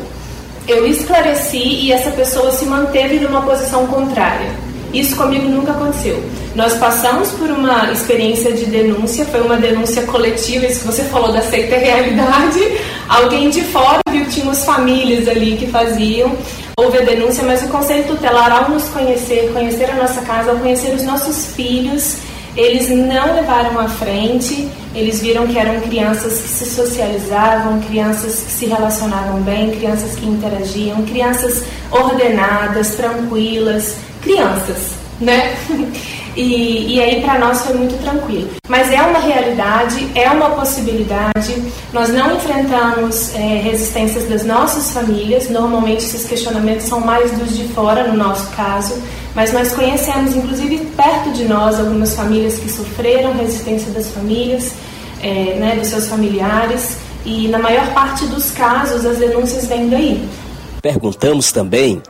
eu 0.68 0.86
esclareci 0.86 1.58
e 1.58 1.92
essa 1.92 2.10
pessoa 2.10 2.50
se 2.52 2.64
manteve 2.64 3.18
numa 3.18 3.42
posição 3.42 3.86
contrária. 3.86 4.50
Isso 4.98 5.14
comigo 5.14 5.46
nunca 5.46 5.72
aconteceu. 5.72 6.22
Nós 6.54 6.72
passamos 6.74 7.30
por 7.32 7.50
uma 7.50 7.92
experiência 7.92 8.50
de 8.52 8.64
denúncia, 8.64 9.26
foi 9.26 9.42
uma 9.42 9.56
denúncia 9.56 10.02
coletiva, 10.04 10.64
isso 10.64 10.80
que 10.80 10.86
você 10.86 11.04
falou 11.04 11.32
da 11.32 11.42
seita 11.42 11.76
realidade. 11.76 12.60
Alguém 13.06 13.50
de 13.50 13.62
fora 13.64 14.00
viu 14.08 14.24
que 14.24 14.30
tínhamos 14.30 14.64
famílias 14.64 15.28
ali 15.28 15.56
que 15.56 15.66
faziam 15.66 16.34
houve 16.78 16.98
a 16.98 17.02
denúncia, 17.02 17.42
mas 17.42 17.62
o 17.62 17.68
Conselho 17.68 18.04
Tutelar, 18.04 18.52
ao 18.52 18.70
nos 18.70 18.84
conhecer, 18.88 19.50
conhecer 19.52 19.90
a 19.90 19.94
nossa 19.94 20.20
casa, 20.20 20.50
ao 20.50 20.58
conhecer 20.58 20.94
os 20.94 21.02
nossos 21.04 21.46
filhos, 21.52 22.18
eles 22.54 22.90
não 22.90 23.34
levaram 23.34 23.78
à 23.78 23.88
frente, 23.88 24.68
eles 24.94 25.22
viram 25.22 25.46
que 25.46 25.58
eram 25.58 25.80
crianças 25.80 26.40
que 26.40 26.48
se 26.48 26.66
socializavam, 26.66 27.80
crianças 27.80 28.40
que 28.40 28.50
se 28.50 28.66
relacionavam 28.66 29.40
bem, 29.40 29.70
crianças 29.70 30.14
que 30.16 30.26
interagiam, 30.26 31.02
crianças 31.04 31.64
ordenadas, 31.90 32.94
tranquilas, 32.94 33.96
crianças, 34.26 34.94
né? 35.20 35.56
E, 36.36 36.96
e 36.96 37.00
aí 37.00 37.22
para 37.22 37.38
nós 37.38 37.62
foi 37.62 37.74
muito 37.78 37.98
tranquilo. 38.02 38.50
Mas 38.68 38.92
é 38.92 39.00
uma 39.00 39.18
realidade, 39.18 40.06
é 40.14 40.30
uma 40.30 40.50
possibilidade. 40.50 41.72
Nós 41.94 42.10
não 42.10 42.36
enfrentamos 42.36 43.34
é, 43.34 43.62
resistências 43.62 44.28
das 44.28 44.44
nossas 44.44 44.90
famílias. 44.90 45.48
Normalmente 45.48 46.04
esses 46.04 46.28
questionamentos 46.28 46.84
são 46.84 47.00
mais 47.00 47.30
dos 47.38 47.56
de 47.56 47.66
fora, 47.68 48.06
no 48.08 48.18
nosso 48.18 48.50
caso. 48.50 49.02
Mas 49.34 49.50
nós 49.54 49.72
conhecemos, 49.72 50.36
inclusive 50.36 50.76
perto 50.94 51.32
de 51.32 51.46
nós, 51.46 51.80
algumas 51.80 52.14
famílias 52.14 52.58
que 52.58 52.70
sofreram 52.70 53.32
resistência 53.32 53.90
das 53.92 54.10
famílias, 54.10 54.74
é, 55.22 55.56
né, 55.58 55.76
dos 55.76 55.88
seus 55.88 56.06
familiares. 56.06 56.98
E 57.24 57.48
na 57.48 57.58
maior 57.58 57.86
parte 57.94 58.26
dos 58.26 58.50
casos 58.50 59.06
as 59.06 59.16
denúncias 59.16 59.66
vêm 59.68 59.88
daí. 59.88 60.28
Perguntamos 60.82 61.50
também 61.50 62.02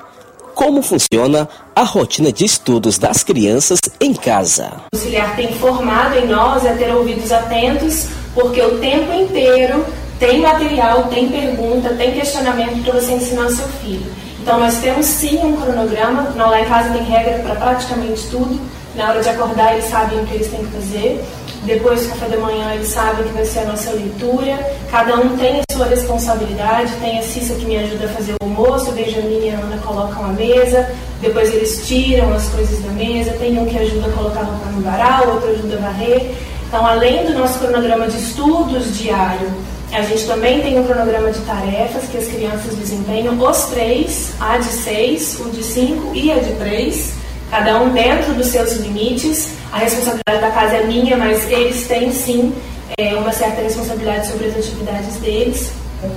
como 0.57 0.81
funciona 0.81 1.47
a 1.75 1.83
rotina 1.83 2.33
de 2.33 2.47
estudos 2.47 2.97
das 2.97 3.23
crianças 3.23 3.79
em 4.01 4.15
casa. 4.15 4.73
O 4.91 4.97
auxiliar 4.97 5.37
tem 5.37 5.53
formado 5.53 6.19
em 6.19 6.27
nós 6.27 6.65
a 6.65 6.73
ter 6.73 6.91
ouvidos 6.95 7.31
atentos, 7.31 8.07
porque 8.35 8.63
o 8.63 8.79
tempo 8.79 9.13
inteiro 9.13 9.85
tem 10.19 10.41
material, 10.41 11.05
tem 11.09 11.29
pergunta, 11.29 11.91
tem 11.91 12.13
questionamento 12.13 12.83
para 12.83 12.95
você 12.99 13.13
ensinar 13.13 13.51
seu 13.51 13.69
filho. 13.69 14.07
Então 14.47 14.61
nós 14.61 14.79
temos 14.79 15.07
sim 15.07 15.45
um 15.45 15.57
cronograma, 15.57 16.33
lá 16.37 16.61
em 16.61 16.65
casa 16.67 16.91
tem 16.91 17.03
regra 17.03 17.41
para 17.41 17.57
praticamente 17.57 18.29
tudo. 18.29 18.61
Na 18.95 19.09
hora 19.09 19.21
de 19.21 19.29
acordar 19.29 19.73
eles 19.73 19.87
sabem 19.87 20.21
o 20.21 20.25
que 20.25 20.35
eles 20.35 20.47
têm 20.47 20.65
que 20.65 20.71
fazer. 20.71 21.25
Depois 21.65 22.03
do 22.03 22.11
café 22.11 22.29
da 22.29 22.37
manhã 22.37 22.73
eles 22.75 22.87
sabem 22.87 23.27
que 23.27 23.33
vai 23.33 23.45
ser 23.45 23.59
a 23.59 23.65
nossa 23.65 23.91
leitura. 23.91 24.57
Cada 24.89 25.17
um 25.17 25.37
tem 25.37 25.63
a 25.69 25.75
sua 25.75 25.87
responsabilidade. 25.87 26.93
Tem 27.01 27.19
a 27.19 27.23
Cissa 27.23 27.55
que 27.55 27.65
me 27.65 27.77
ajuda 27.77 28.05
a 28.05 28.09
fazer 28.11 28.35
o 28.35 28.45
almoço, 28.45 28.91
a 28.91 28.93
Benjamin 28.93 29.47
e 29.47 29.51
a 29.51 29.59
Ana 29.59 29.79
colocam 29.79 30.25
a 30.25 30.29
mesa. 30.29 30.89
Depois 31.21 31.53
eles 31.53 31.85
tiram 31.85 32.33
as 32.33 32.49
coisas 32.51 32.79
da 32.85 32.93
mesa. 32.93 33.33
Tem 33.41 33.59
um 33.59 33.67
que 33.67 33.77
ajuda 33.77 34.07
a 34.07 34.13
colocar 34.13 34.41
a 34.43 34.45
roupa 34.45 34.67
no 34.67 34.81
varal, 34.81 35.29
outro 35.29 35.51
ajuda 35.51 35.75
a 35.75 35.91
varrer. 35.91 36.31
Então, 36.69 36.87
além 36.87 37.27
do 37.27 37.37
nosso 37.37 37.59
cronograma 37.59 38.07
de 38.07 38.17
estudos 38.17 38.97
diário, 38.97 39.51
a 39.97 40.03
gente 40.03 40.27
também 40.27 40.61
tem 40.61 40.79
um 40.79 40.85
cronograma 40.85 41.31
de 41.31 41.41
tarefas 41.41 42.05
que 42.11 42.19
as 42.19 42.27
crianças 42.27 42.75
desempenham, 42.77 43.39
os 43.41 43.65
três, 43.65 44.33
a 44.39 44.59
de 44.59 44.69
seis, 44.69 45.41
o 45.41 45.51
de 45.51 45.63
cinco 45.63 46.15
e 46.15 46.31
a 46.31 46.39
de 46.39 46.53
três, 46.55 47.15
cada 47.51 47.81
um 47.81 47.91
dentro 47.91 48.35
dos 48.35 48.47
seus 48.49 48.75
limites 48.75 49.57
a 49.73 49.79
responsabilidade 49.79 50.41
da 50.41 50.51
casa 50.51 50.77
é 50.77 50.85
minha, 50.85 51.17
mas 51.17 51.51
eles 51.51 51.87
têm 51.87 52.11
sim 52.11 52.55
é, 52.97 53.15
uma 53.15 53.33
certa 53.33 53.61
responsabilidade 53.61 54.29
sobre 54.29 54.47
as 54.47 54.57
atividades 54.57 55.17
deles. 55.17 55.71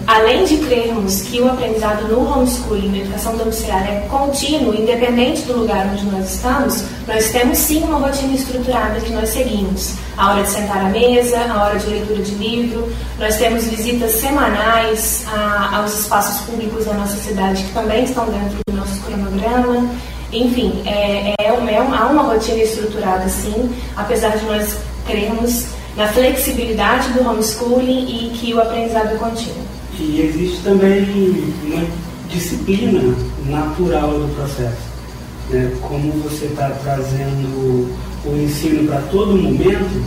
Além 0.07 0.43
de 0.45 0.57
crermos 0.57 1.21
que 1.21 1.39
o 1.39 1.49
aprendizado 1.49 2.07
no 2.07 2.21
homeschooling, 2.27 2.89
na 2.89 2.97
educação 2.99 3.37
domiciliar, 3.37 3.87
é 3.87 4.07
contínuo, 4.09 4.73
independente 4.73 5.43
do 5.43 5.59
lugar 5.59 5.87
onde 5.91 6.05
nós 6.05 6.35
estamos, 6.35 6.83
nós 7.07 7.29
temos 7.29 7.57
sim 7.57 7.83
uma 7.83 7.99
rotina 7.99 8.33
estruturada 8.33 8.99
que 8.99 9.11
nós 9.11 9.29
seguimos. 9.29 9.95
A 10.17 10.31
hora 10.31 10.43
de 10.43 10.49
sentar 10.49 10.85
à 10.85 10.89
mesa, 10.89 11.39
a 11.39 11.63
hora 11.63 11.79
de 11.79 11.87
leitura 11.87 12.21
de 12.21 12.31
livro, 12.35 12.91
nós 13.19 13.37
temos 13.37 13.65
visitas 13.65 14.11
semanais 14.13 15.25
a, 15.27 15.77
aos 15.77 15.99
espaços 16.01 16.41
públicos 16.45 16.85
da 16.85 16.93
nossa 16.93 17.17
cidade 17.17 17.63
que 17.63 17.73
também 17.73 18.03
estão 18.03 18.25
dentro 18.25 18.57
do 18.67 18.75
nosso 18.75 18.99
cronograma. 19.01 19.89
Enfim, 20.31 20.81
é, 20.85 21.33
é, 21.39 21.45
é 21.45 21.77
há 21.77 22.07
uma 22.07 22.23
rotina 22.23 22.61
estruturada, 22.61 23.27
sim, 23.29 23.75
apesar 23.95 24.37
de 24.37 24.45
nós 24.45 24.77
crermos 25.05 25.65
na 25.95 26.07
flexibilidade 26.07 27.09
do 27.09 27.27
homeschooling 27.27 28.05
e 28.07 28.29
que 28.29 28.53
o 28.53 28.61
aprendizado 28.61 29.13
é 29.13 29.17
contínuo. 29.17 29.68
E 29.99 30.21
existe 30.21 30.63
também 30.63 31.05
uma 31.65 31.85
disciplina 32.29 33.15
natural 33.45 34.11
do 34.11 34.33
processo. 34.35 34.89
Né? 35.49 35.71
Como 35.81 36.11
você 36.23 36.45
está 36.45 36.69
trazendo 36.83 37.89
o 38.25 38.43
ensino 38.43 38.87
para 38.87 39.01
todo 39.11 39.35
momento, 39.35 40.01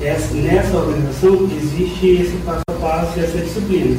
essa, 0.00 0.34
nessa 0.34 0.76
organização 0.76 1.48
existe 1.56 2.06
esse 2.06 2.36
passo 2.44 2.62
a 2.68 2.72
passo 2.74 3.18
e 3.18 3.24
essa 3.24 3.38
disciplina. 3.38 3.96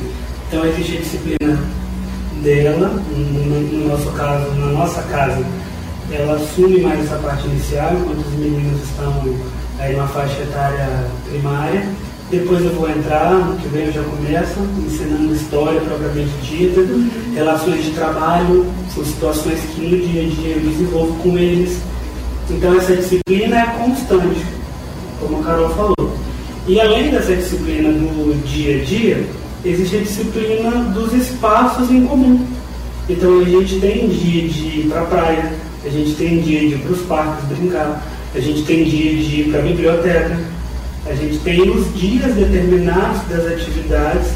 Então 0.47 0.65
existe 0.65 0.97
a 0.97 1.01
disciplina 1.01 1.59
dela, 2.41 2.87
no, 2.87 3.61
no 3.61 3.87
nosso 3.89 4.11
caso, 4.11 4.51
na 4.51 4.67
nossa 4.67 5.01
casa, 5.03 5.43
ela 6.11 6.35
assume 6.35 6.81
mais 6.81 6.99
essa 7.05 7.15
parte 7.17 7.47
inicial, 7.47 7.93
enquanto 7.93 8.25
os 8.25 8.33
meninos 8.33 8.83
estão 8.83 9.13
aí 9.79 9.93
numa 9.93 10.07
faixa 10.07 10.41
etária 10.41 11.07
primária. 11.29 11.87
Depois 12.31 12.63
eu 12.63 12.71
vou 12.71 12.89
entrar, 12.89 13.31
no 13.33 13.57
que 13.57 13.67
vem 13.67 13.85
eu 13.85 13.93
já 13.93 14.01
começo, 14.03 14.59
ensinando 14.85 15.35
história 15.35 15.79
propriamente 15.81 16.31
dita, 16.41 16.81
relações 17.35 17.83
de 17.83 17.91
trabalho, 17.91 18.65
são 18.93 19.05
situações 19.05 19.59
que 19.75 19.81
no 19.81 19.97
dia 20.07 20.23
a 20.23 20.25
dia 20.25 20.55
eu 20.55 20.61
desenvolvo 20.61 21.13
com 21.21 21.37
eles. 21.37 21.79
Então 22.49 22.75
essa 22.75 22.95
disciplina 22.95 23.59
é 23.59 23.65
constante, 23.77 24.45
como 25.19 25.39
a 25.39 25.43
Carol 25.43 25.69
falou. 25.69 26.17
E 26.67 26.79
além 26.79 27.11
dessa 27.11 27.35
disciplina 27.35 27.89
do 27.89 28.43
dia 28.45 28.81
a 28.81 28.83
dia, 28.83 29.27
existe 29.65 29.97
a 29.97 29.99
disciplina 29.99 30.71
dos 30.93 31.13
espaços 31.13 31.91
em 31.91 32.05
comum. 32.05 32.45
Então 33.09 33.39
a 33.39 33.43
gente 33.43 33.79
tem 33.79 34.07
dia 34.07 34.47
de 34.47 34.79
ir 34.79 34.87
para 34.89 35.01
a 35.01 35.05
praia, 35.05 35.53
a 35.85 35.89
gente 35.89 36.15
tem 36.15 36.39
dia 36.41 36.59
de 36.59 36.75
ir 36.75 36.79
para 36.79 36.93
os 36.93 37.01
parques 37.01 37.45
brincar, 37.45 38.01
a 38.33 38.39
gente 38.39 38.63
tem 38.63 38.85
dia 38.85 39.15
de 39.17 39.41
ir 39.41 39.49
para 39.49 39.59
a 39.59 39.63
biblioteca, 39.63 40.39
a 41.05 41.13
gente 41.13 41.37
tem 41.39 41.69
os 41.69 41.93
dias 41.93 42.33
determinados 42.35 43.21
das 43.27 43.45
atividades, 43.45 44.31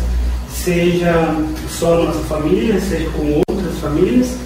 seja 0.50 1.36
só 1.70 2.04
nossa 2.04 2.20
família, 2.22 2.80
seja 2.82 3.10
com 3.12 3.42
outras 3.48 3.78
famílias, 3.80 4.38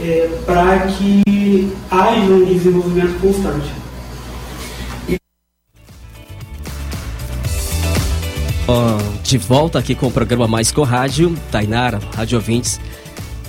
é, 0.00 0.28
para 0.46 0.86
que 0.86 1.72
haja 1.90 2.32
um 2.32 2.44
desenvolvimento 2.44 3.20
constante. 3.20 3.84
de 9.34 9.38
volta 9.38 9.78
aqui 9.80 9.94
com 9.94 10.06
o 10.06 10.12
programa 10.12 10.46
Mais 10.46 10.70
com 10.70 10.82
Rádio, 10.82 11.34
Tainara, 11.50 11.98
Rádio 12.14 12.36
Ouvintes. 12.36 12.78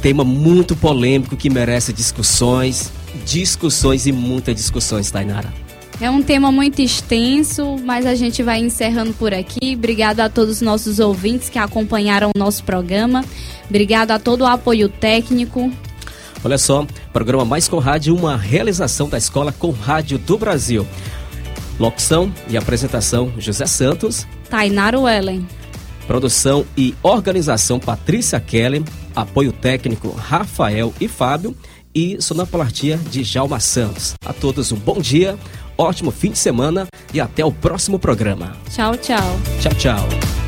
Tema 0.01 0.23
muito 0.23 0.75
polêmico 0.75 1.35
que 1.35 1.49
merece 1.49 1.91
discussões, 1.91 2.91
discussões 3.25 4.07
e 4.07 4.11
muitas 4.11 4.55
discussões, 4.55 5.11
Tainara. 5.11 5.64
É 5.99 6.09
um 6.09 6.21
tema 6.21 6.51
muito 6.51 6.81
extenso, 6.81 7.77
mas 7.83 8.05
a 8.05 8.15
gente 8.15 8.43
vai 8.43 8.59
encerrando 8.59 9.13
por 9.13 9.33
aqui. 9.33 9.75
Obrigado 9.75 10.19
a 10.19 10.29
todos 10.29 10.55
os 10.55 10.61
nossos 10.61 10.99
ouvintes 10.99 11.49
que 11.49 11.57
acompanharam 11.57 12.31
o 12.35 12.37
nosso 12.37 12.63
programa. 12.65 13.23
Obrigado 13.69 14.11
a 14.11 14.19
todo 14.19 14.41
o 14.41 14.45
apoio 14.45 14.89
técnico. 14.89 15.71
Olha 16.43 16.57
só, 16.57 16.85
programa 17.13 17.45
Mais 17.45 17.67
com 17.67 17.79
Rádio, 17.79 18.15
uma 18.15 18.35
realização 18.35 19.07
da 19.07 19.17
Escola 19.17 19.53
Com 19.53 19.71
Rádio 19.71 20.17
do 20.17 20.37
Brasil. 20.37 20.85
Locução 21.79 22.31
e 22.49 22.57
apresentação 22.57 23.33
José 23.37 23.65
Santos. 23.65 24.27
Tainara 24.49 24.99
Wellen. 24.99 25.47
Produção 26.05 26.65
e 26.77 26.93
organização 27.01 27.79
Patrícia 27.79 28.39
Kelly. 28.39 28.83
Apoio 29.15 29.53
técnico 29.53 30.11
Rafael 30.11 30.93
e 30.99 31.07
Fábio 31.07 31.55
e 31.95 32.21
sonoplastia 32.21 32.99
de 33.09 33.23
Jalma 33.23 33.59
Santos. 33.61 34.13
A 34.25 34.33
todos 34.33 34.73
um 34.73 34.75
bom 34.75 34.99
dia, 34.99 35.37
ótimo 35.77 36.11
fim 36.11 36.31
de 36.31 36.37
semana 36.37 36.87
e 37.13 37.19
até 37.19 37.43
o 37.43 37.51
próximo 37.51 37.99
programa. 37.99 38.55
Tchau, 38.69 38.95
tchau. 38.97 39.39
Tchau, 39.59 39.73
tchau. 39.73 40.44